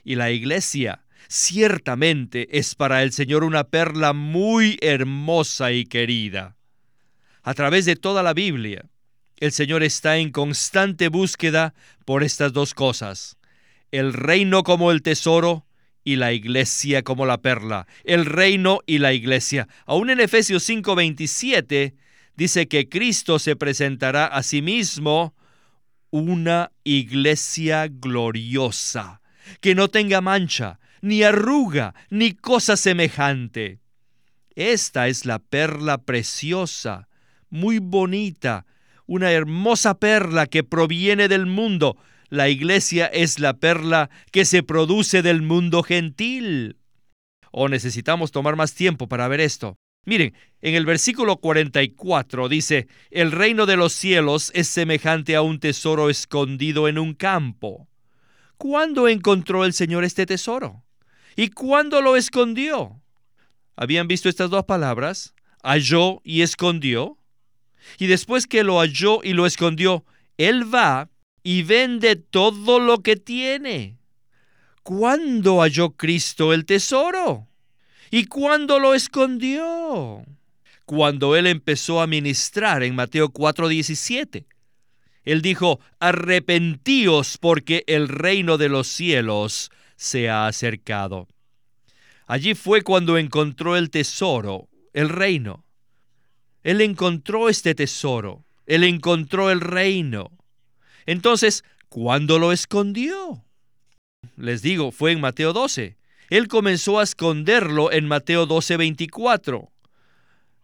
Y 0.05 0.15
la 0.15 0.32
iglesia 0.32 1.02
ciertamente 1.27 2.58
es 2.58 2.75
para 2.75 3.03
el 3.03 3.12
Señor 3.12 3.44
una 3.44 3.63
perla 3.63 4.13
muy 4.13 4.77
hermosa 4.82 5.72
y 5.72 5.86
querida. 5.86 6.56
A 7.42 7.53
través 7.53 7.86
de 7.86 7.96
toda 7.96 8.24
la 8.24 8.34
Biblia, 8.34 8.86
el 9.38 9.51
Señor 9.51 9.84
está 9.84 10.18
en 10.18 10.32
constante 10.32 11.10
búsqueda 11.10 11.74
por 12.06 12.24
estas 12.24 12.53
dos 12.53 12.74
cosas, 12.74 13.38
el 13.92 14.13
reino 14.13 14.63
como 14.63 14.92
el 14.92 15.01
tesoro 15.01 15.65
y 16.03 16.15
la 16.15 16.34
iglesia 16.34 17.03
como 17.03 17.25
la 17.25 17.42
perla, 17.42 17.88
el 18.03 18.25
reino 18.25 18.80
y 18.86 19.00
la 19.00 19.13
iglesia. 19.13 19.68
Aún 19.86 20.10
en 20.10 20.20
Efesios 20.20 20.63
5:27 20.63 21.94
dice 22.36 22.68
que 22.68 22.89
Cristo 22.89 23.39
se 23.39 23.56
presentará 23.56 24.25
a 24.25 24.44
sí 24.44 24.62
mismo 24.62 25.36
una 26.10 26.72
iglesia 26.84 27.88
gloriosa, 27.89 29.22
que 29.62 29.75
no 29.75 29.88
tenga 29.88 30.22
mancha, 30.22 30.80
ni 31.03 31.22
arruga, 31.22 31.93
ni 32.10 32.31
cosa 32.31 32.77
semejante. 32.77 33.81
Esta 34.55 35.10
es 35.10 35.25
la 35.25 35.39
perla 35.39 35.98
preciosa, 35.98 37.10
muy 37.50 37.79
bonita, 37.79 38.65
una 39.05 39.31
hermosa 39.31 40.00
perla 40.00 40.48
que 40.48 40.63
proviene 40.63 41.27
del 41.27 41.45
mundo, 41.45 41.98
la 42.29 42.48
iglesia 42.48 43.07
es 43.07 43.38
la 43.39 43.60
perla 43.60 44.10
que 44.31 44.45
se 44.45 44.63
produce 44.63 45.22
del 45.22 45.41
mundo 45.41 45.83
gentil. 45.83 46.77
¿O 47.51 47.67
necesitamos 47.67 48.31
tomar 48.31 48.55
más 48.55 48.74
tiempo 48.74 49.10
para 49.10 49.27
ver 49.27 49.41
esto? 49.41 49.75
Miren, 50.05 50.33
en 50.62 50.74
el 50.74 50.86
versículo 50.86 51.36
44 51.38 52.48
dice, 52.48 52.88
el 53.12 53.33
reino 53.33 53.65
de 53.65 53.75
los 53.75 53.91
cielos 53.91 54.51
es 54.55 54.69
semejante 54.69 55.36
a 55.36 55.41
un 55.41 55.60
tesoro 55.60 56.10
escondido 56.10 56.88
en 56.88 56.98
un 56.98 57.13
campo. 57.13 57.89
¿Cuándo 58.57 59.10
encontró 59.10 59.65
el 59.65 59.74
Señor 59.74 60.05
este 60.05 60.25
tesoro? 60.25 60.83
¿Y 61.36 61.50
cuándo 61.50 62.02
lo 62.02 62.16
escondió? 62.16 63.02
¿Habían 63.75 64.08
visto 64.08 64.30
estas 64.30 64.50
dos 64.50 64.66
palabras? 64.66 65.34
Halló 65.63 66.22
y 66.24 66.42
escondió. 66.42 67.18
Y 67.98 68.08
después 68.08 68.48
que 68.48 68.63
lo 68.63 68.80
halló 68.80 69.22
y 69.24 69.34
lo 69.34 69.46
escondió, 69.46 70.06
Él 70.38 70.74
va 70.74 71.10
y 71.44 71.63
vende 71.63 72.16
todo 72.16 72.80
lo 72.80 73.00
que 73.00 73.16
tiene. 73.16 73.98
¿Cuándo 74.84 75.62
halló 75.62 75.92
Cristo 75.92 76.54
el 76.54 76.66
tesoro? 76.66 77.48
¿Y 78.12 78.25
cuándo 78.25 78.80
lo 78.80 78.94
escondió? 78.94 80.24
Cuando 80.86 81.36
él 81.36 81.48
empezó 81.48 82.02
a 82.02 82.08
ministrar 82.08 82.84
en 82.84 82.96
Mateo 82.96 83.30
4:17. 83.30 84.46
Él 85.24 85.42
dijo, 85.42 85.80
arrepentíos 86.00 87.38
porque 87.38 87.84
el 87.88 88.10
reino 88.10 88.58
de 88.58 88.68
los 88.68 88.88
cielos 88.88 89.72
se 90.03 90.29
ha 90.29 90.48
acercado. 90.48 91.29
Allí 92.27 92.55
fue 92.55 92.81
cuando 92.81 93.17
encontró 93.17 93.77
el 93.77 93.89
tesoro, 93.89 94.67
el 94.91 95.07
reino. 95.07 95.63
Él 96.62 96.81
encontró 96.81 97.48
este 97.48 97.74
tesoro, 97.74 98.43
él 98.65 98.83
encontró 98.83 99.50
el 99.50 99.62
reino. 99.62 100.29
Entonces, 101.05 101.63
¿cuándo 101.88 102.38
lo 102.38 102.51
escondió? 102.51 103.45
Les 104.36 104.62
digo, 104.62 104.91
fue 104.91 105.13
en 105.13 105.22
Mateo 105.22 105.53
12. 105.53 105.95
Él 106.29 106.50
comenzó 106.50 107.00
a 107.00 107.03
esconderlo 107.03 107.89
en 107.91 108.05
Mateo 108.05 108.45
12, 108.45 108.75
24, 108.75 109.72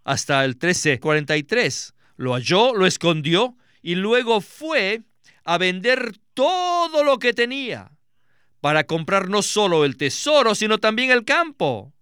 hasta 0.04 0.44
el 0.44 0.58
13, 0.58 1.00
43. 1.00 1.94
Lo 2.18 2.34
halló, 2.34 2.74
lo 2.74 2.86
escondió 2.86 3.56
y 3.82 3.96
luego 3.96 4.42
fue 4.42 5.02
a 5.46 5.58
vender 5.58 6.18
todo 6.34 7.06
lo 7.06 7.20
que 7.20 7.34
tenía 7.34 7.92
para 8.62 8.84
comprar 8.84 9.30
no 9.30 9.42
solo 9.42 9.86
el 9.86 9.98
tesoro, 9.98 10.56
sino 10.56 10.78
también 10.78 11.12
el 11.12 11.26
campo. 11.26 11.94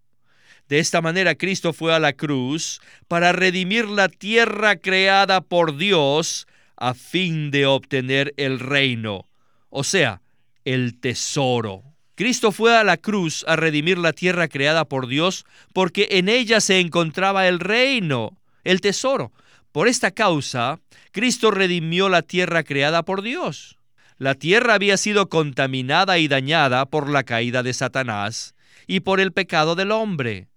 De 0.68 0.80
esta 0.80 1.02
manera 1.02 1.36
Cristo 1.36 1.72
fue 1.72 1.94
a 1.94 2.00
la 2.00 2.14
cruz 2.14 2.82
para 3.08 3.32
redimir 3.32 3.88
la 3.88 4.10
tierra 4.10 4.76
creada 4.76 5.42
por 5.42 5.78
Dios 5.78 6.48
a 6.76 6.94
fin 6.94 7.52
de 7.52 7.66
obtener 7.66 8.34
el 8.38 8.60
reino, 8.60 9.28
o 9.70 9.84
sea, 9.84 10.22
el 10.66 11.00
tesoro. 11.00 11.84
Cristo 12.16 12.52
fue 12.52 12.76
a 12.76 12.84
la 12.84 12.98
cruz 12.98 13.46
a 13.48 13.56
redimir 13.56 13.98
la 13.98 14.12
tierra 14.12 14.48
creada 14.48 14.86
por 14.86 15.08
Dios 15.08 15.46
porque 15.72 16.08
en 16.12 16.30
ella 16.30 16.60
se 16.60 16.80
encontraba 16.80 17.48
el 17.48 17.60
reino, 17.60 18.38
el 18.64 18.82
tesoro. 18.82 19.32
Por 19.72 19.88
esta 19.88 20.12
causa, 20.12 20.80
Cristo 21.12 21.52
redimió 21.52 22.10
la 22.10 22.24
tierra 22.24 22.64
creada 22.64 23.04
por 23.04 23.22
Dios. 23.22 23.77
La 24.18 24.34
tierra 24.34 24.74
había 24.74 24.98
sido 24.98 25.30
contaminada 25.30 26.18
y 26.18 26.28
dañada 26.28 26.88
por 26.88 27.10
la 27.10 27.24
caída 27.24 27.62
de 27.62 27.74
Satanás 27.74 28.56
y 28.88 29.02
por 29.02 29.20
el 29.20 29.32
pecado 29.32 29.76
del 29.76 29.92
hombre. 29.92 30.48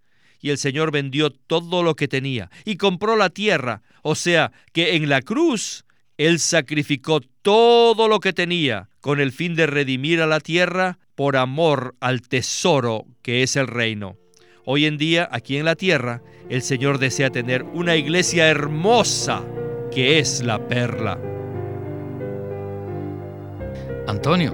Y 0.41 0.49
el 0.49 0.57
Señor 0.57 0.91
vendió 0.91 1.31
todo 1.31 1.83
lo 1.83 1.95
que 1.95 2.09
tenía 2.09 2.51
y 2.65 2.77
compró 2.77 3.17
la 3.17 3.29
tierra, 3.29 3.83
o 4.03 4.15
sea 4.15 4.53
que 4.73 4.97
en 4.97 5.11
la 5.11 5.21
cruz 5.21 5.85
él 6.17 6.39
sacrificó 6.39 7.21
todo 7.43 8.09
lo 8.09 8.21
que 8.21 8.33
tenía 8.33 8.89
con 9.01 9.21
el 9.21 9.33
fin 9.33 9.55
de 9.55 9.67
redimir 9.67 10.23
a 10.23 10.27
la 10.27 10.41
tierra 10.41 10.99
por 11.15 11.37
amor 11.37 11.97
al 12.01 12.23
tesoro 12.23 13.05
que 13.21 13.43
es 13.43 13.57
el 13.57 13.67
reino. 13.67 14.17
Hoy 14.65 14.87
en 14.87 14.97
día, 14.97 15.29
aquí 15.33 15.59
en 15.59 15.67
la 15.67 15.77
tierra, 15.77 16.23
el 16.49 16.63
Señor 16.63 16.99
desea 16.99 17.31
tener 17.31 17.65
una 17.65 17.97
iglesia 17.97 18.49
hermosa 18.49 19.45
que 19.91 20.19
es 20.19 20.43
la 20.43 20.67
perla. 20.69 21.19
Antonio, 24.11 24.53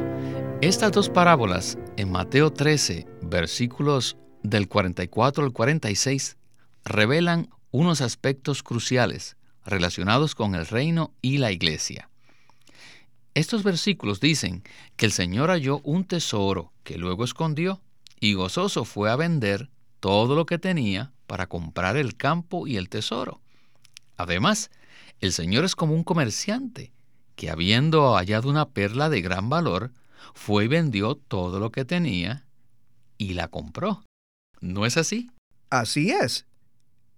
estas 0.60 0.92
dos 0.92 1.08
parábolas 1.08 1.78
en 1.96 2.12
Mateo 2.12 2.52
13, 2.52 3.06
versículos 3.22 4.18
del 4.42 4.68
44 4.68 5.44
al 5.44 5.52
46, 5.54 6.36
revelan 6.84 7.48
unos 7.70 8.02
aspectos 8.02 8.62
cruciales 8.62 9.38
relacionados 9.64 10.34
con 10.34 10.54
el 10.54 10.66
reino 10.66 11.14
y 11.22 11.38
la 11.38 11.52
iglesia. 11.52 12.10
Estos 13.32 13.62
versículos 13.62 14.20
dicen 14.20 14.62
que 14.96 15.06
el 15.06 15.12
Señor 15.12 15.48
halló 15.48 15.80
un 15.84 16.04
tesoro 16.04 16.74
que 16.84 16.98
luego 16.98 17.24
escondió 17.24 17.80
y 18.20 18.34
gozoso 18.34 18.84
fue 18.84 19.10
a 19.10 19.16
vender 19.16 19.70
todo 20.00 20.34
lo 20.34 20.44
que 20.44 20.58
tenía 20.58 21.12
para 21.26 21.46
comprar 21.46 21.96
el 21.96 22.18
campo 22.18 22.66
y 22.66 22.76
el 22.76 22.90
tesoro. 22.90 23.40
Además, 24.18 24.70
el 25.20 25.32
Señor 25.32 25.64
es 25.64 25.74
como 25.74 25.94
un 25.94 26.04
comerciante 26.04 26.92
que 27.36 27.50
habiendo 27.50 28.16
hallado 28.16 28.48
una 28.48 28.70
perla 28.70 29.08
de 29.08 29.20
gran 29.20 29.48
valor, 29.48 29.92
fue 30.34 30.64
y 30.64 30.68
vendió 30.68 31.14
todo 31.14 31.60
lo 31.60 31.70
que 31.70 31.84
tenía 31.84 32.46
y 33.18 33.34
la 33.34 33.48
compró. 33.48 34.04
¿No 34.60 34.84
es 34.86 34.96
así? 34.96 35.30
Así 35.70 36.10
es. 36.10 36.46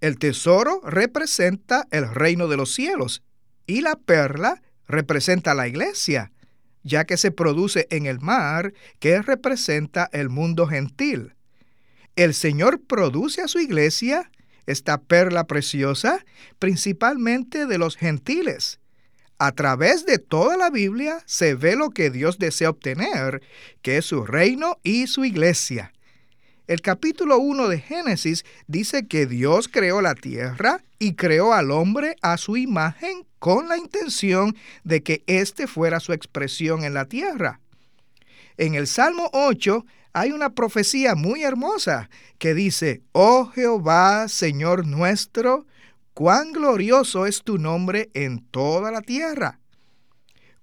El 0.00 0.18
tesoro 0.18 0.80
representa 0.84 1.86
el 1.90 2.08
reino 2.08 2.48
de 2.48 2.56
los 2.56 2.72
cielos 2.72 3.22
y 3.66 3.80
la 3.80 3.96
perla 3.96 4.62
representa 4.86 5.54
la 5.54 5.66
iglesia, 5.66 6.32
ya 6.82 7.04
que 7.04 7.16
se 7.16 7.30
produce 7.30 7.86
en 7.90 8.06
el 8.06 8.20
mar 8.20 8.72
que 9.00 9.20
representa 9.22 10.08
el 10.12 10.28
mundo 10.28 10.66
gentil. 10.66 11.34
El 12.16 12.34
Señor 12.34 12.80
produce 12.82 13.42
a 13.42 13.48
su 13.48 13.58
iglesia, 13.60 14.30
esta 14.66 15.00
perla 15.00 15.46
preciosa, 15.46 16.24
principalmente 16.58 17.66
de 17.66 17.78
los 17.78 17.96
gentiles. 17.96 18.80
A 19.40 19.52
través 19.52 20.04
de 20.04 20.18
toda 20.18 20.56
la 20.56 20.68
Biblia 20.68 21.22
se 21.24 21.54
ve 21.54 21.76
lo 21.76 21.90
que 21.90 22.10
Dios 22.10 22.38
desea 22.38 22.70
obtener, 22.70 23.40
que 23.82 23.98
es 23.98 24.06
su 24.06 24.26
reino 24.26 24.78
y 24.82 25.06
su 25.06 25.24
iglesia. 25.24 25.92
El 26.66 26.82
capítulo 26.82 27.38
1 27.38 27.68
de 27.68 27.78
Génesis 27.78 28.44
dice 28.66 29.06
que 29.06 29.26
Dios 29.26 29.68
creó 29.68 30.00
la 30.00 30.16
tierra 30.16 30.82
y 30.98 31.14
creó 31.14 31.54
al 31.54 31.70
hombre 31.70 32.16
a 32.20 32.36
su 32.36 32.56
imagen 32.56 33.24
con 33.38 33.68
la 33.68 33.78
intención 33.78 34.56
de 34.82 35.04
que 35.04 35.22
éste 35.28 35.68
fuera 35.68 36.00
su 36.00 36.12
expresión 36.12 36.82
en 36.82 36.94
la 36.94 37.04
tierra. 37.04 37.60
En 38.56 38.74
el 38.74 38.88
Salmo 38.88 39.30
8 39.32 39.86
hay 40.14 40.32
una 40.32 40.50
profecía 40.50 41.14
muy 41.14 41.44
hermosa 41.44 42.10
que 42.38 42.54
dice, 42.54 43.02
Oh 43.12 43.46
Jehová, 43.54 44.26
Señor 44.26 44.84
nuestro, 44.84 45.64
cuán 46.18 46.50
glorioso 46.50 47.26
es 47.26 47.44
tu 47.44 47.58
nombre 47.58 48.10
en 48.12 48.40
toda 48.40 48.90
la 48.90 49.02
tierra. 49.02 49.60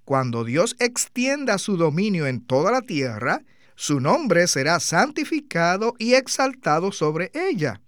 Cuando 0.03 0.43
Dios 0.43 0.75
extienda 0.79 1.59
su 1.59 1.77
dominio 1.77 2.27
en 2.27 2.41
toda 2.45 2.73
la 2.73 2.81
tierra, 2.81 3.41
su 3.75 4.01
nombre 4.01 4.47
será 4.47 4.81
santificado 4.81 5.93
y 5.97 6.15
exaltado 6.15 6.91
sobre 6.91 7.31
ella. 7.33 7.79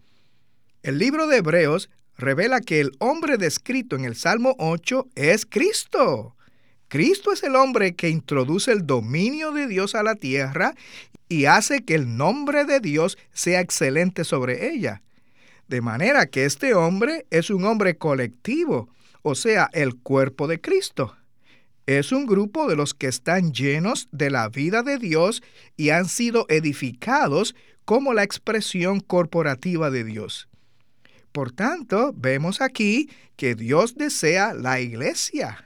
El 0.82 0.98
libro 0.98 1.28
de 1.28 1.40
Hebreos 1.40 1.90
revela 2.18 2.62
que 2.62 2.80
el 2.80 2.94
hombre 3.00 3.36
descrito 3.36 3.98
en 3.98 4.06
el 4.06 4.16
Salmo 4.16 4.56
8 4.60 5.10
es 5.16 5.46
Cristo. 5.46 6.38
Cristo 6.88 7.34
es 7.34 7.44
el 7.44 7.58
hombre 7.58 7.96
que 7.96 8.08
introduce 8.08 8.72
el 8.72 8.88
dominio 8.88 9.52
de 9.52 9.68
Dios 9.68 9.94
a 9.94 10.04
la 10.04 10.16
tierra 10.16 10.74
y 11.28 11.48
hace 11.48 11.84
que 11.84 11.96
el 11.96 12.16
nombre 12.16 12.64
de 12.64 12.80
Dios 12.80 13.18
sea 13.34 13.60
excelente 13.60 14.24
sobre 14.24 14.74
ella. 14.74 15.02
De 15.68 15.82
manera 15.82 16.28
que 16.28 16.46
este 16.46 16.74
hombre 16.74 17.26
es 17.30 17.50
un 17.50 17.66
hombre 17.66 17.98
colectivo, 17.98 18.90
o 19.22 19.36
sea, 19.36 19.70
el 19.74 19.96
cuerpo 19.96 20.48
de 20.48 20.62
Cristo 20.62 21.18
es 21.88 22.12
un 22.12 22.26
grupo 22.26 22.68
de 22.68 22.76
los 22.76 22.94
que 22.94 23.08
están 23.08 23.54
llenos 23.54 24.10
de 24.12 24.30
la 24.30 24.50
vida 24.50 24.84
de 24.84 24.98
Dios 24.98 25.42
y 25.78 25.90
han 25.90 26.06
sido 26.06 26.46
edificados 26.50 27.56
como 27.86 28.14
la 28.14 28.24
expresión 28.24 29.00
corporativa 29.00 29.90
de 29.90 30.04
Dios. 30.04 30.50
Por 31.32 31.54
tanto, 31.54 32.14
vemos 32.16 32.62
aquí 32.62 33.10
que 33.38 33.56
Dios 33.56 33.96
desea 33.96 34.54
la 34.54 34.82
iglesia. 34.82 35.66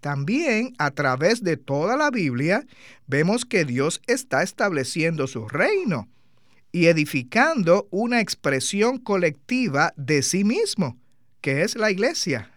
También 0.00 0.74
a 0.78 0.90
través 0.90 1.44
de 1.44 1.56
toda 1.56 1.96
la 1.96 2.10
Biblia 2.10 2.66
vemos 3.06 3.44
que 3.44 3.64
Dios 3.64 4.00
está 4.08 4.42
estableciendo 4.42 5.28
su 5.28 5.46
reino 5.48 6.08
y 6.76 6.88
edificando 6.88 7.88
una 7.90 8.20
expresión 8.20 8.98
colectiva 8.98 9.94
de 9.96 10.20
sí 10.20 10.44
mismo, 10.44 10.98
que 11.40 11.62
es 11.62 11.74
la 11.74 11.90
iglesia. 11.90 12.50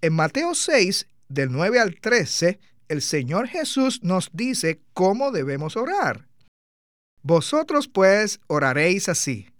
En 0.00 0.14
Mateo 0.14 0.54
6 0.54 1.06
del 1.28 1.52
9 1.52 1.80
al 1.80 2.00
13, 2.00 2.58
el 2.88 3.02
Señor 3.02 3.46
Jesús 3.48 4.02
nos 4.02 4.30
dice 4.32 4.80
cómo 4.94 5.32
debemos 5.32 5.76
orar. 5.76 6.28
Vosotros 7.20 7.88
pues 7.88 8.40
oraréis 8.46 9.10
así. 9.10 9.50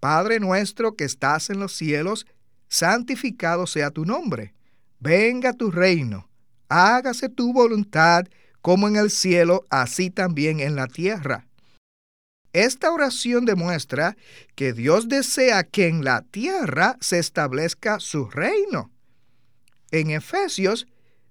Padre 0.00 0.40
nuestro 0.40 0.96
que 0.96 1.04
estás 1.04 1.50
en 1.50 1.60
los 1.60 1.74
cielos, 1.74 2.26
santificado 2.68 3.66
sea 3.66 3.90
tu 3.90 4.06
nombre. 4.06 4.54
Venga 4.98 5.52
tu 5.52 5.70
reino. 5.70 6.30
Hágase 6.70 7.28
tu 7.28 7.52
voluntad 7.52 8.24
como 8.62 8.88
en 8.88 8.96
el 8.96 9.10
cielo, 9.10 9.66
así 9.68 10.08
también 10.08 10.60
en 10.60 10.74
la 10.74 10.86
tierra. 10.86 11.47
Esta 12.58 12.90
oración 12.90 13.44
demuestra 13.44 14.16
que 14.54 14.72
Dios 14.72 15.08
desea 15.08 15.64
que 15.64 15.86
en 15.86 16.04
la 16.04 16.22
tierra 16.22 16.96
se 17.00 17.18
establezca 17.18 18.00
su 18.00 18.28
reino. 18.28 18.90
En 19.90 20.10
Efesios 20.10 20.86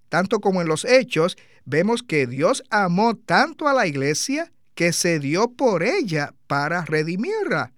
tanto 0.09 0.39
como 0.39 0.61
en 0.61 0.67
los 0.67 0.85
hechos, 0.85 1.37
vemos 1.65 2.03
que 2.03 2.27
Dios 2.27 2.63
amó 2.69 3.15
tanto 3.15 3.67
a 3.67 3.73
la 3.73 3.87
iglesia 3.87 4.51
que 4.75 4.93
se 4.93 5.19
dio 5.19 5.49
por 5.49 5.83
ella 5.83 6.33
para 6.47 6.85
redimirla. 6.85 7.73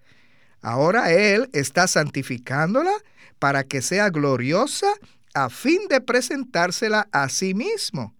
Ahora 0.61 1.11
Él 1.11 1.49
está 1.53 1.87
santificándola 1.87 2.91
para 3.39 3.63
que 3.63 3.81
sea 3.81 4.09
gloriosa 4.09 4.87
a 5.33 5.49
fin 5.49 5.87
de 5.89 6.01
presentársela 6.01 7.07
a 7.11 7.29
sí 7.29 7.53
mismo. 7.53 8.13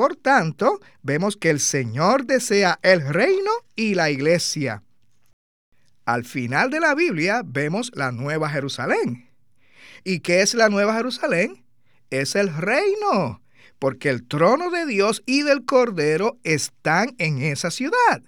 Por 0.00 0.16
tanto, 0.16 0.80
vemos 1.02 1.36
que 1.36 1.50
el 1.50 1.60
Señor 1.60 2.24
desea 2.24 2.78
el 2.80 3.06
reino 3.06 3.50
y 3.76 3.94
la 3.94 4.08
iglesia. 4.08 4.82
Al 6.06 6.24
final 6.24 6.70
de 6.70 6.80
la 6.80 6.94
Biblia 6.94 7.42
vemos 7.44 7.92
la 7.94 8.10
Nueva 8.10 8.48
Jerusalén. 8.48 9.28
¿Y 10.02 10.20
qué 10.20 10.40
es 10.40 10.54
la 10.54 10.70
Nueva 10.70 10.94
Jerusalén? 10.94 11.66
es 12.08 12.34
el 12.34 12.48
reino, 12.56 13.42
porque 13.78 14.08
el 14.08 14.26
trono 14.26 14.70
de 14.70 14.86
Dios 14.86 15.22
y 15.26 15.42
del 15.42 15.66
Cordero 15.66 16.38
están 16.44 17.14
en 17.18 17.42
esa 17.42 17.70
ciudad. 17.70 18.22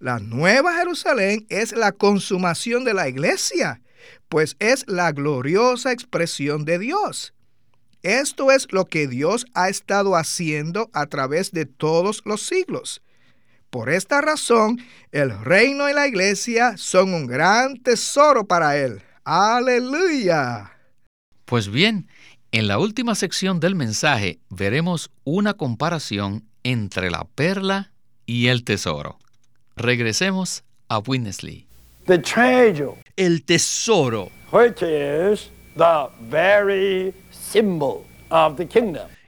La 0.00 0.18
nueva 0.18 0.76
Jerusalén 0.76 1.46
es 1.50 1.70
la 1.70 1.92
consumación 1.92 2.82
de 2.82 2.94
la 2.94 3.08
iglesia, 3.08 3.80
pues 4.28 4.56
es 4.58 4.84
la 4.88 5.12
gloriosa 5.12 5.92
expresión 5.92 6.64
de 6.64 6.80
Dios. 6.80 7.32
Esto 8.06 8.52
es 8.52 8.68
lo 8.70 8.84
que 8.84 9.08
Dios 9.08 9.46
ha 9.54 9.68
estado 9.68 10.14
haciendo 10.14 10.90
a 10.92 11.06
través 11.06 11.50
de 11.50 11.66
todos 11.66 12.22
los 12.24 12.40
siglos. 12.40 13.02
Por 13.68 13.90
esta 13.90 14.20
razón, 14.20 14.78
el 15.10 15.36
reino 15.40 15.90
y 15.90 15.92
la 15.92 16.06
iglesia 16.06 16.76
son 16.76 17.12
un 17.12 17.26
gran 17.26 17.82
tesoro 17.82 18.46
para 18.46 18.76
Él. 18.76 19.02
Aleluya. 19.24 20.70
Pues 21.46 21.68
bien, 21.68 22.06
en 22.52 22.68
la 22.68 22.78
última 22.78 23.16
sección 23.16 23.58
del 23.58 23.74
mensaje 23.74 24.38
veremos 24.50 25.10
una 25.24 25.54
comparación 25.54 26.44
entre 26.62 27.10
la 27.10 27.24
perla 27.24 27.90
y 28.24 28.46
el 28.46 28.62
tesoro. 28.62 29.18
Regresemos 29.74 30.62
a 30.86 31.00
Winnesley. 31.00 31.66
el 33.16 33.42
tesoro, 33.44 34.30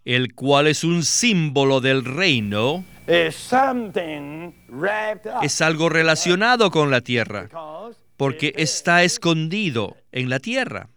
el 0.04 0.34
cual 0.34 0.66
es 0.66 0.84
un 0.84 1.04
símbolo 1.04 1.82
del 1.82 2.02
reino, 2.02 2.82
es 3.06 3.52
algo 5.60 5.90
relacionado 5.90 6.70
con 6.70 6.90
la 6.90 7.02
tierra, 7.02 7.50
porque 8.16 8.54
está 8.56 9.02
escondido 9.02 9.98
en 10.10 10.30
la 10.30 10.40
tierra. 10.40 10.88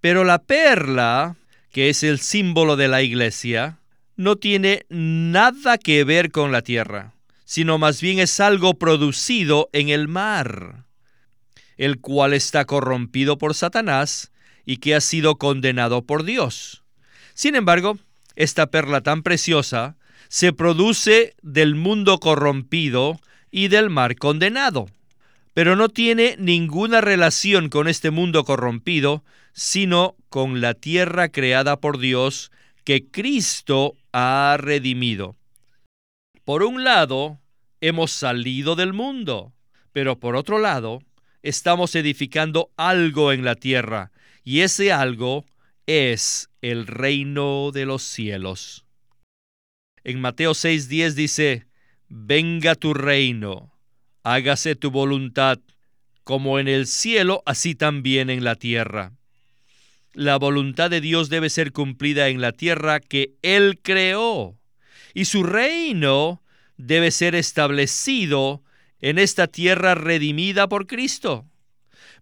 Pero 0.00 0.24
la 0.24 0.38
perla, 0.38 1.36
que 1.70 1.90
es 1.90 2.02
el 2.02 2.18
símbolo 2.18 2.76
de 2.76 2.88
la 2.88 3.02
iglesia, 3.02 3.78
no 4.16 4.36
tiene 4.36 4.86
nada 4.88 5.76
que 5.76 6.04
ver 6.04 6.30
con 6.30 6.50
la 6.50 6.62
tierra, 6.62 7.12
sino 7.44 7.76
más 7.76 8.00
bien 8.00 8.18
es 8.18 8.40
algo 8.40 8.74
producido 8.74 9.68
en 9.72 9.90
el 9.90 10.08
mar, 10.08 10.86
el 11.76 12.00
cual 12.00 12.32
está 12.32 12.64
corrompido 12.64 13.36
por 13.36 13.54
Satanás 13.54 14.30
y 14.64 14.78
que 14.78 14.94
ha 14.94 15.00
sido 15.00 15.36
condenado 15.36 16.02
por 16.02 16.24
Dios. 16.24 16.82
Sin 17.34 17.54
embargo, 17.54 17.98
esta 18.36 18.66
perla 18.66 19.00
tan 19.02 19.22
preciosa 19.22 19.96
se 20.28 20.52
produce 20.52 21.34
del 21.42 21.74
mundo 21.74 22.18
corrompido 22.18 23.20
y 23.50 23.68
del 23.68 23.90
mar 23.90 24.16
condenado. 24.16 24.86
pero 25.54 25.76
no 25.76 25.88
tiene 25.88 26.36
ninguna 26.38 27.00
relación 27.00 27.68
con 27.68 27.86
este 27.88 28.10
mundo 28.10 28.44
corrompido, 28.44 29.24
sino 29.52 30.16
con 30.28 30.60
la 30.60 30.74
tierra 30.74 31.28
creada 31.28 31.80
por 31.80 31.98
Dios 31.98 32.50
que 32.82 33.06
Cristo 33.06 33.94
ha 34.12 34.56
redimido. 34.58 35.36
Por 36.44 36.64
un 36.64 36.82
lado, 36.82 37.38
hemos 37.80 38.10
salido 38.10 38.74
del 38.74 38.92
mundo, 38.92 39.52
pero 39.92 40.18
por 40.18 40.34
otro 40.34 40.58
lado, 40.58 41.02
estamos 41.42 41.94
edificando 41.94 42.70
algo 42.76 43.32
en 43.32 43.44
la 43.44 43.54
tierra, 43.54 44.10
y 44.44 44.60
ese 44.60 44.92
algo 44.92 45.46
es 45.86 46.50
el 46.60 46.86
reino 46.86 47.70
de 47.72 47.86
los 47.86 48.02
cielos. 48.02 48.84
En 50.04 50.20
Mateo 50.20 50.52
6:10 50.52 51.14
dice, 51.14 51.66
Venga 52.08 52.74
tu 52.74 52.92
reino, 52.92 53.72
hágase 54.22 54.76
tu 54.76 54.90
voluntad, 54.90 55.58
como 56.22 56.58
en 56.58 56.68
el 56.68 56.86
cielo, 56.86 57.42
así 57.46 57.74
también 57.74 58.30
en 58.30 58.44
la 58.44 58.54
tierra. 58.54 59.12
La 60.12 60.36
voluntad 60.36 60.90
de 60.90 61.00
Dios 61.00 61.28
debe 61.28 61.50
ser 61.50 61.72
cumplida 61.72 62.28
en 62.28 62.40
la 62.40 62.52
tierra 62.52 63.00
que 63.00 63.34
Él 63.42 63.80
creó, 63.82 64.56
y 65.12 65.24
su 65.24 65.42
reino 65.42 66.42
debe 66.76 67.10
ser 67.10 67.34
establecido 67.34 68.62
en 69.00 69.18
esta 69.18 69.46
tierra 69.46 69.94
redimida 69.94 70.68
por 70.68 70.86
Cristo. 70.86 71.46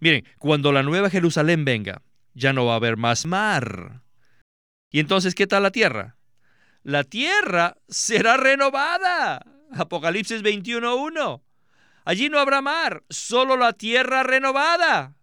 Miren, 0.00 0.24
cuando 0.38 0.72
la 0.72 0.82
nueva 0.82 1.10
Jerusalén 1.10 1.64
venga, 1.64 2.02
ya 2.34 2.52
no 2.52 2.66
va 2.66 2.74
a 2.74 2.76
haber 2.76 2.96
más 2.96 3.26
mar. 3.26 4.02
¿Y 4.90 5.00
entonces 5.00 5.34
qué 5.34 5.46
tal 5.46 5.62
la 5.62 5.70
tierra? 5.70 6.16
La 6.82 7.04
tierra 7.04 7.76
será 7.88 8.36
renovada. 8.36 9.44
Apocalipsis 9.72 10.42
21.1. 10.42 11.42
Allí 12.04 12.28
no 12.28 12.38
habrá 12.38 12.60
mar, 12.60 13.04
solo 13.08 13.56
la 13.56 13.72
tierra 13.72 14.22
renovada. 14.22 15.14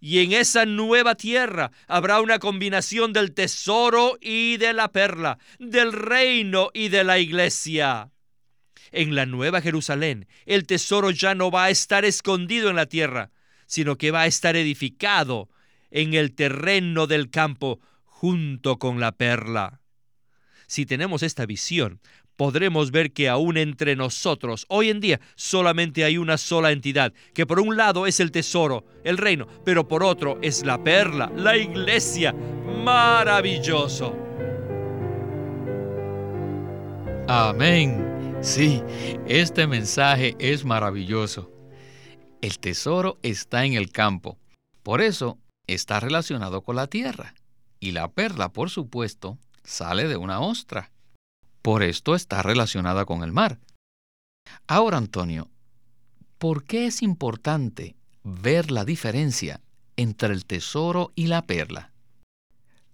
Y 0.00 0.20
en 0.20 0.32
esa 0.32 0.64
nueva 0.64 1.14
tierra 1.14 1.72
habrá 1.86 2.20
una 2.20 2.38
combinación 2.38 3.12
del 3.12 3.34
tesoro 3.34 4.16
y 4.20 4.56
de 4.56 4.72
la 4.72 4.92
perla, 4.92 5.38
del 5.58 5.92
reino 5.92 6.70
y 6.72 6.88
de 6.88 7.04
la 7.04 7.18
iglesia. 7.18 8.10
En 8.92 9.14
la 9.14 9.26
nueva 9.26 9.60
Jerusalén, 9.60 10.26
el 10.46 10.66
tesoro 10.66 11.10
ya 11.10 11.34
no 11.34 11.50
va 11.50 11.64
a 11.64 11.70
estar 11.70 12.04
escondido 12.04 12.70
en 12.70 12.76
la 12.76 12.86
tierra, 12.86 13.30
sino 13.66 13.98
que 13.98 14.10
va 14.10 14.22
a 14.22 14.26
estar 14.26 14.56
edificado 14.56 15.50
en 15.90 16.14
el 16.14 16.34
terreno 16.34 17.06
del 17.06 17.30
campo 17.30 17.80
junto 18.04 18.78
con 18.78 19.00
la 19.00 19.12
perla. 19.12 19.80
Si 20.66 20.86
tenemos 20.86 21.22
esta 21.22 21.46
visión, 21.46 22.00
podremos 22.36 22.90
ver 22.90 23.12
que 23.12 23.28
aún 23.28 23.56
entre 23.56 23.96
nosotros, 23.96 24.64
hoy 24.68 24.88
en 24.88 25.00
día, 25.00 25.20
solamente 25.34 26.04
hay 26.04 26.16
una 26.16 26.38
sola 26.38 26.70
entidad, 26.70 27.12
que 27.34 27.44
por 27.44 27.60
un 27.60 27.76
lado 27.76 28.06
es 28.06 28.20
el 28.20 28.30
tesoro, 28.30 28.86
el 29.04 29.18
reino, 29.18 29.46
pero 29.64 29.88
por 29.88 30.02
otro 30.02 30.38
es 30.40 30.64
la 30.64 30.82
perla, 30.82 31.30
la 31.36 31.56
iglesia. 31.56 32.32
Maravilloso. 32.32 34.16
Amén. 37.28 38.38
Sí, 38.40 38.82
este 39.26 39.66
mensaje 39.66 40.34
es 40.38 40.64
maravilloso. 40.64 41.50
El 42.40 42.58
tesoro 42.58 43.18
está 43.22 43.66
en 43.66 43.74
el 43.74 43.90
campo. 43.90 44.38
Por 44.82 45.02
eso 45.02 45.39
está 45.74 46.00
relacionado 46.00 46.62
con 46.62 46.76
la 46.76 46.86
tierra. 46.86 47.34
Y 47.78 47.92
la 47.92 48.10
perla, 48.10 48.52
por 48.52 48.70
supuesto, 48.70 49.38
sale 49.64 50.08
de 50.08 50.16
una 50.16 50.40
ostra. 50.40 50.90
Por 51.62 51.82
esto 51.82 52.14
está 52.14 52.42
relacionada 52.42 53.04
con 53.04 53.22
el 53.22 53.32
mar. 53.32 53.58
Ahora, 54.66 54.98
Antonio, 54.98 55.50
¿por 56.38 56.64
qué 56.64 56.86
es 56.86 57.02
importante 57.02 57.96
ver 58.22 58.70
la 58.70 58.84
diferencia 58.84 59.60
entre 59.96 60.32
el 60.34 60.44
tesoro 60.44 61.12
y 61.14 61.26
la 61.26 61.42
perla? 61.42 61.92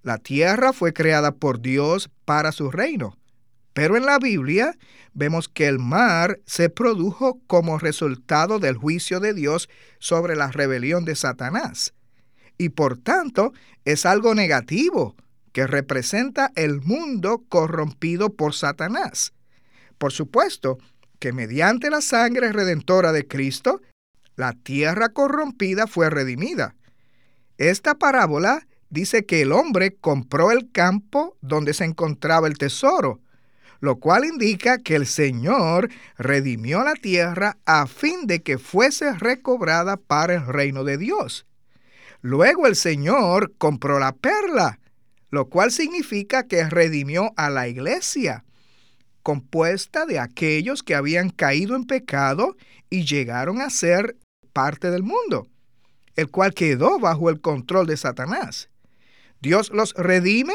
La 0.03 0.19
tierra 0.19 0.73
fue 0.73 0.93
creada 0.93 1.33
por 1.33 1.61
Dios 1.61 2.11
para 2.25 2.53
su 2.53 2.71
reino, 2.71 3.19
pero 3.73 3.97
en 3.97 4.07
la 4.07 4.19
Biblia 4.19 4.77
vemos 5.15 5.49
que 5.49 5.67
el 5.67 5.79
mar 5.79 6.41
se 6.47 6.71
produjo 6.71 7.41
como 7.47 7.79
resultado 7.79 8.59
del 8.59 8.77
juicio 8.77 9.19
de 9.19 9.35
Dios 9.35 9.69
sobre 9.99 10.37
la 10.37 10.51
rebelión 10.53 11.05
de 11.05 11.17
Satanás. 11.17 11.93
Y 12.59 12.71
por 12.71 12.99
tanto 12.99 13.53
es 13.85 14.07
algo 14.07 14.35
negativo 14.35 15.15
que 15.53 15.67
representa 15.67 16.53
el 16.55 16.83
mundo 16.83 17.45
corrompido 17.49 18.35
por 18.35 18.55
Satanás. 18.55 19.33
Por 19.99 20.13
supuesto 20.13 20.79
que 21.19 21.33
mediante 21.33 21.91
la 21.91 22.03
sangre 22.03 22.53
redentora 22.53 23.13
de 23.13 23.27
Cristo, 23.27 23.81
la 24.37 24.53
tierra 24.53 25.09
corrompida 25.09 25.87
fue 25.87 26.11
redimida. 26.11 26.75
Esta 27.57 27.95
parábola 27.95 28.67
dice 28.91 29.25
que 29.25 29.43
el 29.43 29.53
hombre 29.53 29.97
compró 29.97 30.51
el 30.51 30.71
campo 30.71 31.37
donde 31.41 31.73
se 31.73 31.85
encontraba 31.85 32.49
el 32.49 32.59
tesoro, 32.59 33.21
lo 33.81 33.97
cual 33.97 34.25
indica 34.25 34.79
que 34.79 34.95
el 34.95 35.07
Señor 35.07 35.89
redimió 36.19 36.83
la 36.85 36.95
tierra 36.95 37.57
a 37.65 37.87
fin 37.87 38.27
de 38.27 38.43
que 38.43 38.59
fuese 38.59 39.15
recobrada 39.15 39.97
para 39.97 40.35
el 40.35 40.47
reino 40.47 40.85
de 40.85 40.99
Dios. 40.99 41.47
Luego 42.27 42.67
el 42.67 42.75
Señor 42.75 43.53
compró 43.57 44.01
la 44.01 44.11
perla, 44.11 44.81
lo 45.31 45.49
cual 45.49 45.71
significa 45.71 46.49
que 46.49 46.69
redimió 46.69 47.33
a 47.37 47.51
la 47.51 47.69
iglesia, 47.69 48.45
compuesta 49.23 50.07
de 50.07 50.19
aquellos 50.19 50.83
que 50.83 50.97
habían 50.97 51.31
caído 51.31 51.77
en 51.77 51.85
pecado 51.85 52.57
y 52.91 53.05
llegaron 53.05 53.61
a 53.61 53.71
ser 53.71 54.17
parte 54.53 54.91
del 54.91 55.05
mundo, 55.05 55.47
el 56.17 56.29
cual 56.29 56.53
quedó 56.53 56.99
bajo 56.99 57.31
el 57.31 57.41
control 57.41 57.87
de 57.87 57.97
Satanás. 57.97 58.71
Dios 59.41 59.71
los 59.71 59.95
redime, 59.95 60.55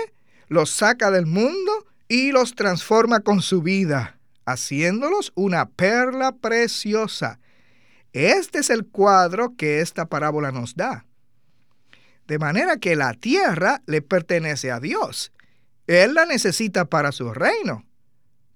los 0.49 0.71
saca 0.71 1.09
del 1.09 1.25
mundo 1.25 1.85
y 2.09 2.33
los 2.33 2.53
transforma 2.53 3.21
con 3.21 3.41
su 3.41 3.61
vida, 3.61 4.19
haciéndolos 4.43 5.31
una 5.35 5.69
perla 5.69 6.33
preciosa. 6.33 7.39
Este 8.11 8.59
es 8.59 8.69
el 8.69 8.85
cuadro 8.85 9.55
que 9.55 9.79
esta 9.79 10.07
parábola 10.07 10.51
nos 10.51 10.75
da. 10.75 11.05
De 12.31 12.39
manera 12.39 12.77
que 12.77 12.95
la 12.95 13.13
tierra 13.13 13.81
le 13.87 14.01
pertenece 14.01 14.71
a 14.71 14.79
Dios. 14.79 15.33
Él 15.85 16.13
la 16.13 16.25
necesita 16.25 16.85
para 16.85 17.11
su 17.11 17.33
reino. 17.33 17.83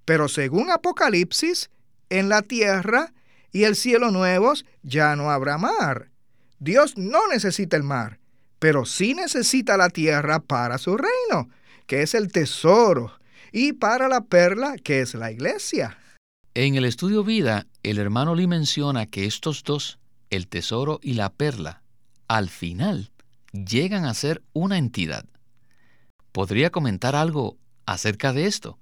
Pero 0.05 0.29
según 0.29 0.71
Apocalipsis, 0.71 1.69
en 2.09 2.29
la 2.29 2.41
tierra 2.41 3.11
y 3.51 3.65
el 3.65 3.75
cielo 3.75 4.11
nuevos 4.11 4.65
ya 4.81 5.17
no 5.17 5.29
habrá 5.29 5.57
mar. 5.57 6.09
Dios 6.57 6.95
no 6.95 7.27
necesita 7.27 7.75
el 7.75 7.83
mar, 7.83 8.21
pero 8.59 8.85
sí 8.85 9.13
necesita 9.13 9.75
la 9.75 9.89
tierra 9.89 10.39
para 10.39 10.77
su 10.77 10.95
reino, 10.95 11.49
que 11.85 12.01
es 12.01 12.13
el 12.13 12.31
tesoro 12.31 13.19
y 13.51 13.73
para 13.73 14.07
la 14.07 14.21
perla, 14.21 14.77
que 14.77 15.01
es 15.01 15.15
la 15.15 15.33
iglesia. 15.33 15.97
En 16.53 16.75
el 16.75 16.85
estudio 16.85 17.25
vida, 17.25 17.67
el 17.83 17.99
hermano 17.99 18.35
Lee 18.35 18.47
menciona 18.47 19.05
que 19.05 19.25
estos 19.25 19.65
dos, 19.65 19.99
el 20.29 20.47
tesoro 20.47 21.01
y 21.03 21.15
la 21.15 21.29
perla, 21.29 21.81
al 22.29 22.47
final 22.47 23.11
llegan 23.63 24.05
a 24.05 24.13
ser 24.13 24.43
una 24.53 24.77
entidad. 24.77 25.25
¿Podría 26.31 26.69
comentar 26.69 27.15
algo 27.15 27.57
acerca 27.85 28.33
de 28.33 28.45
esto? 28.45 28.79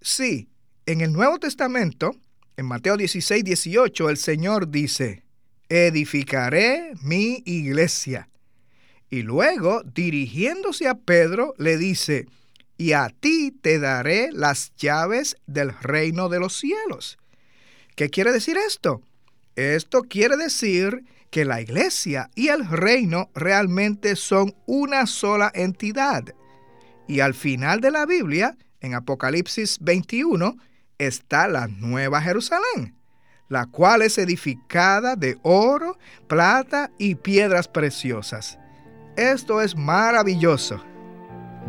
Sí, 0.00 0.48
en 0.84 1.00
el 1.00 1.12
Nuevo 1.12 1.38
Testamento, 1.38 2.12
en 2.56 2.66
Mateo 2.66 2.96
16, 2.96 3.44
18, 3.44 4.10
el 4.10 4.16
Señor 4.16 4.70
dice, 4.70 5.24
edificaré 5.68 6.92
mi 7.00 7.42
iglesia. 7.46 8.28
Y 9.08 9.22
luego, 9.22 9.82
dirigiéndose 9.82 10.88
a 10.88 10.94
Pedro, 10.94 11.54
le 11.58 11.76
dice, 11.76 12.26
y 12.76 12.92
a 12.92 13.08
ti 13.08 13.52
te 13.52 13.78
daré 13.78 14.30
las 14.32 14.74
llaves 14.76 15.36
del 15.46 15.72
reino 15.80 16.28
de 16.28 16.40
los 16.40 16.56
cielos. 16.56 17.18
¿Qué 17.94 18.10
quiere 18.10 18.32
decir 18.32 18.56
esto? 18.56 19.02
Esto 19.54 20.02
quiere 20.02 20.36
decir 20.36 21.04
que 21.32 21.46
la 21.46 21.62
iglesia 21.62 22.30
y 22.34 22.48
el 22.48 22.68
reino 22.68 23.30
realmente 23.34 24.16
son 24.16 24.54
una 24.66 25.06
sola 25.06 25.50
entidad. 25.54 26.24
Y 27.08 27.20
al 27.20 27.32
final 27.32 27.80
de 27.80 27.90
la 27.90 28.04
Biblia, 28.04 28.56
en 28.80 28.94
Apocalipsis 28.94 29.78
21, 29.80 30.56
está 30.98 31.48
la 31.48 31.68
Nueva 31.68 32.20
Jerusalén, 32.20 32.94
la 33.48 33.64
cual 33.64 34.02
es 34.02 34.18
edificada 34.18 35.16
de 35.16 35.38
oro, 35.42 35.98
plata 36.28 36.90
y 36.98 37.14
piedras 37.14 37.66
preciosas. 37.66 38.58
Esto 39.16 39.62
es 39.62 39.74
maravilloso. 39.74 40.84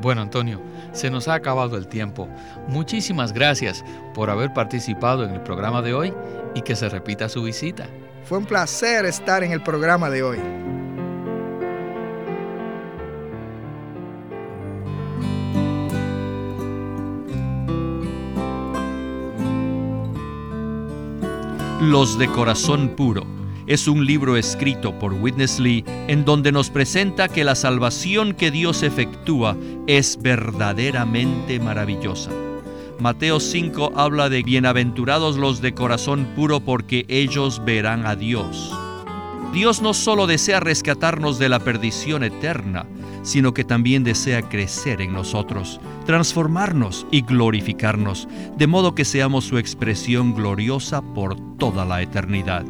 Bueno, 0.01 0.21
Antonio, 0.23 0.61
se 0.91 1.09
nos 1.09 1.29
ha 1.29 1.35
acabado 1.35 1.77
el 1.77 1.87
tiempo. 1.87 2.27
Muchísimas 2.67 3.31
gracias 3.31 3.85
por 4.13 4.29
haber 4.29 4.53
participado 4.53 5.23
en 5.23 5.31
el 5.31 5.41
programa 5.41 5.81
de 5.81 5.93
hoy 5.93 6.13
y 6.53 6.63
que 6.63 6.75
se 6.75 6.89
repita 6.89 7.29
su 7.29 7.43
visita. 7.43 7.87
Fue 8.25 8.37
un 8.37 8.45
placer 8.45 9.05
estar 9.05 9.43
en 9.43 9.51
el 9.51 9.61
programa 9.61 10.09
de 10.09 10.23
hoy. 10.23 10.39
Los 21.81 22.17
de 22.17 22.27
corazón 22.27 22.89
puro 22.95 23.25
es 23.67 23.89
un 23.89 24.05
libro 24.05 24.37
escrito 24.37 24.97
por 24.99 25.13
Witness 25.13 25.59
Lee 25.59 25.83
en 26.07 26.23
donde 26.23 26.53
nos 26.53 26.69
presenta 26.69 27.27
que 27.27 27.43
la 27.43 27.55
salvación 27.55 28.33
que 28.33 28.51
Dios 28.51 28.83
efectúa 28.83 29.57
es 29.85 30.17
verdaderamente 30.21 31.59
maravillosa. 31.59 32.31
Mateo 33.03 33.41
5 33.41 33.95
habla 33.97 34.29
de 34.29 34.43
bienaventurados 34.43 35.35
los 35.35 35.59
de 35.59 35.73
corazón 35.73 36.25
puro 36.37 36.61
porque 36.61 37.03
ellos 37.09 37.61
verán 37.65 38.05
a 38.05 38.15
Dios. 38.15 38.71
Dios 39.51 39.81
no 39.81 39.93
solo 39.93 40.25
desea 40.25 40.61
rescatarnos 40.61 41.37
de 41.37 41.49
la 41.49 41.59
perdición 41.59 42.23
eterna, 42.23 42.85
sino 43.21 43.53
que 43.53 43.65
también 43.65 44.05
desea 44.05 44.47
crecer 44.47 45.01
en 45.01 45.11
nosotros, 45.11 45.81
transformarnos 46.05 47.05
y 47.11 47.23
glorificarnos, 47.23 48.29
de 48.55 48.67
modo 48.67 48.95
que 48.95 49.03
seamos 49.03 49.43
su 49.43 49.57
expresión 49.57 50.33
gloriosa 50.33 51.01
por 51.01 51.35
toda 51.57 51.83
la 51.83 52.01
eternidad. 52.01 52.63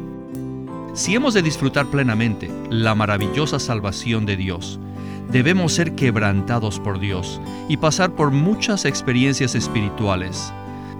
Si 0.94 1.14
hemos 1.14 1.34
de 1.34 1.42
disfrutar 1.42 1.86
plenamente 1.86 2.50
la 2.70 2.96
maravillosa 2.96 3.60
salvación 3.60 4.26
de 4.26 4.36
Dios, 4.36 4.80
debemos 5.30 5.72
ser 5.72 5.94
quebrantados 5.94 6.80
por 6.80 6.98
Dios 6.98 7.40
y 7.68 7.76
pasar 7.76 8.14
por 8.14 8.30
muchas 8.30 8.84
experiencias 8.84 9.54
espirituales, 9.54 10.52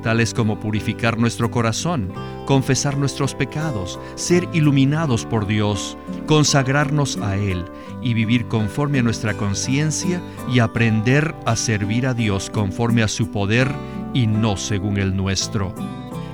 tales 0.02 0.34
como 0.34 0.60
purificar 0.60 1.18
nuestro 1.18 1.50
corazón, 1.50 2.12
confesar 2.46 2.98
nuestros 2.98 3.34
pecados, 3.34 3.98
ser 4.16 4.48
iluminados 4.52 5.24
por 5.24 5.46
Dios, 5.46 5.96
consagrarnos 6.26 7.16
a 7.18 7.36
Él 7.36 7.64
y 8.02 8.14
vivir 8.14 8.46
conforme 8.46 8.98
a 8.98 9.02
nuestra 9.02 9.34
conciencia 9.34 10.20
y 10.52 10.58
aprender 10.58 11.34
a 11.46 11.56
servir 11.56 12.06
a 12.06 12.14
Dios 12.14 12.50
conforme 12.50 13.02
a 13.02 13.08
su 13.08 13.30
poder 13.30 13.70
y 14.12 14.26
no 14.26 14.56
según 14.56 14.98
el 14.98 15.16
nuestro. 15.16 15.74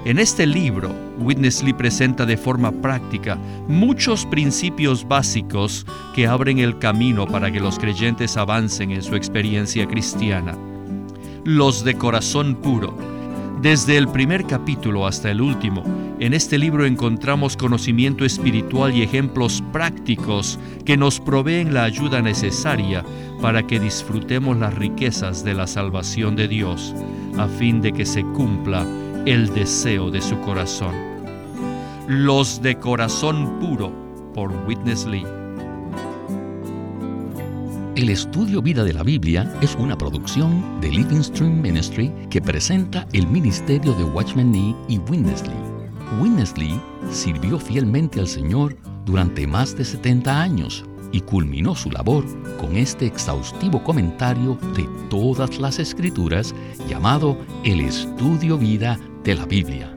En 0.05 0.19
este 0.19 0.47
libro, 0.47 1.10
Witness 1.21 1.63
presenta 1.77 2.25
de 2.25 2.37
forma 2.37 2.73
práctica 2.73 3.39
muchos 3.69 4.25
principios 4.27 5.07
básicos 5.07 5.87
que 6.15 6.27
abren 6.27 6.59
el 6.59 6.79
camino 6.79 7.27
para 7.27 7.51
que 7.51 7.61
los 7.61 7.79
creyentes 7.79 8.37
avancen 8.37 8.91
en 8.91 9.03
su 9.03 9.15
experiencia 9.15 9.87
cristiana. 9.87 10.57
Los 11.45 11.85
de 11.85 11.95
corazón 11.95 12.57
puro. 12.57 12.97
Desde 13.63 13.99
el 13.99 14.09
primer 14.09 14.47
capítulo 14.47 15.07
hasta 15.07 15.31
el 15.31 15.43
último, 15.43 15.85
en 16.19 16.33
este 16.33 16.59
libro 16.59 16.87
encontramos 16.87 17.59
conocimiento 17.59 18.25
espiritual 18.25 18.95
y 18.97 19.03
ejemplos 19.03 19.63
prácticos 19.71 20.59
que 20.87 20.97
nos 20.97 21.21
proveen 21.21 21.75
la 21.75 21.85
ayuda 21.85 22.23
necesaria 22.23 23.05
para 23.43 23.67
que 23.67 23.79
disfrutemos 23.79 24.57
las 24.57 24.75
riquezas 24.75 25.45
de 25.45 25.55
la 25.55 25.67
salvación 25.67 26.37
de 26.37 26.49
Dios, 26.49 26.95
a 27.37 27.49
fin 27.49 27.83
de 27.83 27.93
que 27.93 28.07
se 28.07 28.23
cumpla 28.23 28.87
el 29.27 29.53
deseo 29.53 30.11
de 30.11 30.23
su 30.23 30.41
corazón. 30.41 31.10
Los 32.13 32.61
de 32.61 32.77
corazón 32.77 33.61
puro 33.61 33.93
por 34.35 34.51
Witness 34.67 35.07
Lee. 35.07 35.25
El 37.95 38.09
estudio 38.09 38.61
Vida 38.61 38.83
de 38.83 38.93
la 38.93 39.05
Biblia 39.05 39.55
es 39.61 39.77
una 39.77 39.97
producción 39.97 40.81
de 40.81 40.91
Living 40.91 41.23
Stream 41.23 41.63
Ministry 41.63 42.13
que 42.29 42.43
presenta 42.43 43.07
el 43.13 43.29
ministerio 43.29 43.93
de 43.93 44.03
Watchman 44.03 44.51
Nee 44.51 44.75
y 44.89 44.99
Witness 44.99 45.47
Lee. 45.47 46.21
Witness 46.21 46.59
Lee 46.59 46.81
sirvió 47.13 47.61
fielmente 47.61 48.19
al 48.19 48.27
Señor 48.27 48.77
durante 49.07 49.47
más 49.47 49.77
de 49.77 49.85
70 49.85 50.43
años 50.43 50.85
y 51.13 51.21
culminó 51.21 51.77
su 51.77 51.93
labor 51.93 52.25
con 52.59 52.77
este 52.77 53.07
exhaustivo 53.07 53.85
comentario 53.85 54.59
de 54.75 54.89
todas 55.11 55.61
las 55.61 55.79
escrituras 55.79 56.57
llamado 56.89 57.39
El 57.63 57.83
Estudio 57.83 58.59
Vida 58.59 58.99
de 59.23 59.37
la 59.37 59.47
Biblia. 59.47 59.97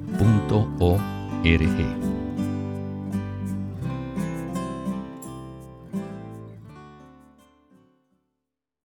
Punto 0.21 0.67
O 0.79 0.99
R 1.43 1.57
G 1.57 2.10